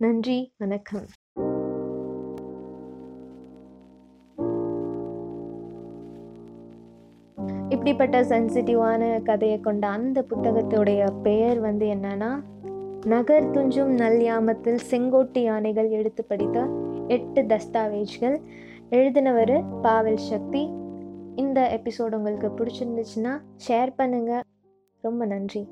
நன்றி 0.00 0.38
வணக்கம். 0.62 1.06
இப்படிப்பட்ட 7.74 8.16
சென்சிட்டிவான 8.30 9.02
கதையை 9.22 9.58
கொண்ட 9.60 9.86
அந்த 9.96 10.18
புத்தகத்துடைய 10.30 11.02
பெயர் 11.22 11.58
வந்து 11.60 11.86
என்னன்னா 11.94 12.30
நகர் 13.06 13.50
துஞ்சும் 13.50 13.94
நல் 13.94 14.20
யாமத்தில் 14.20 14.78
செங்கோட்டு 14.90 15.42
யானைகள் 15.42 15.90
எடுத்து 15.90 16.24
படித்த 16.24 16.66
எட்டு 17.08 17.42
தஸ்தாவேஜ்கள். 17.42 18.42
எழுதினவர் 18.90 19.64
பாவல் 19.82 20.16
சக்தி. 20.16 20.70
இந்த 21.36 21.80
எபிசோடு 21.80 22.14
உங்களுக்கு 22.14 22.48
பிடிச்சிருந்துச்சுன்னா 22.48 23.40
ஷேர் 23.68 23.92
பண்ணுங்கள் 23.98 24.40
ரொம்ப 25.00 25.24
நன்றி. 25.24 25.68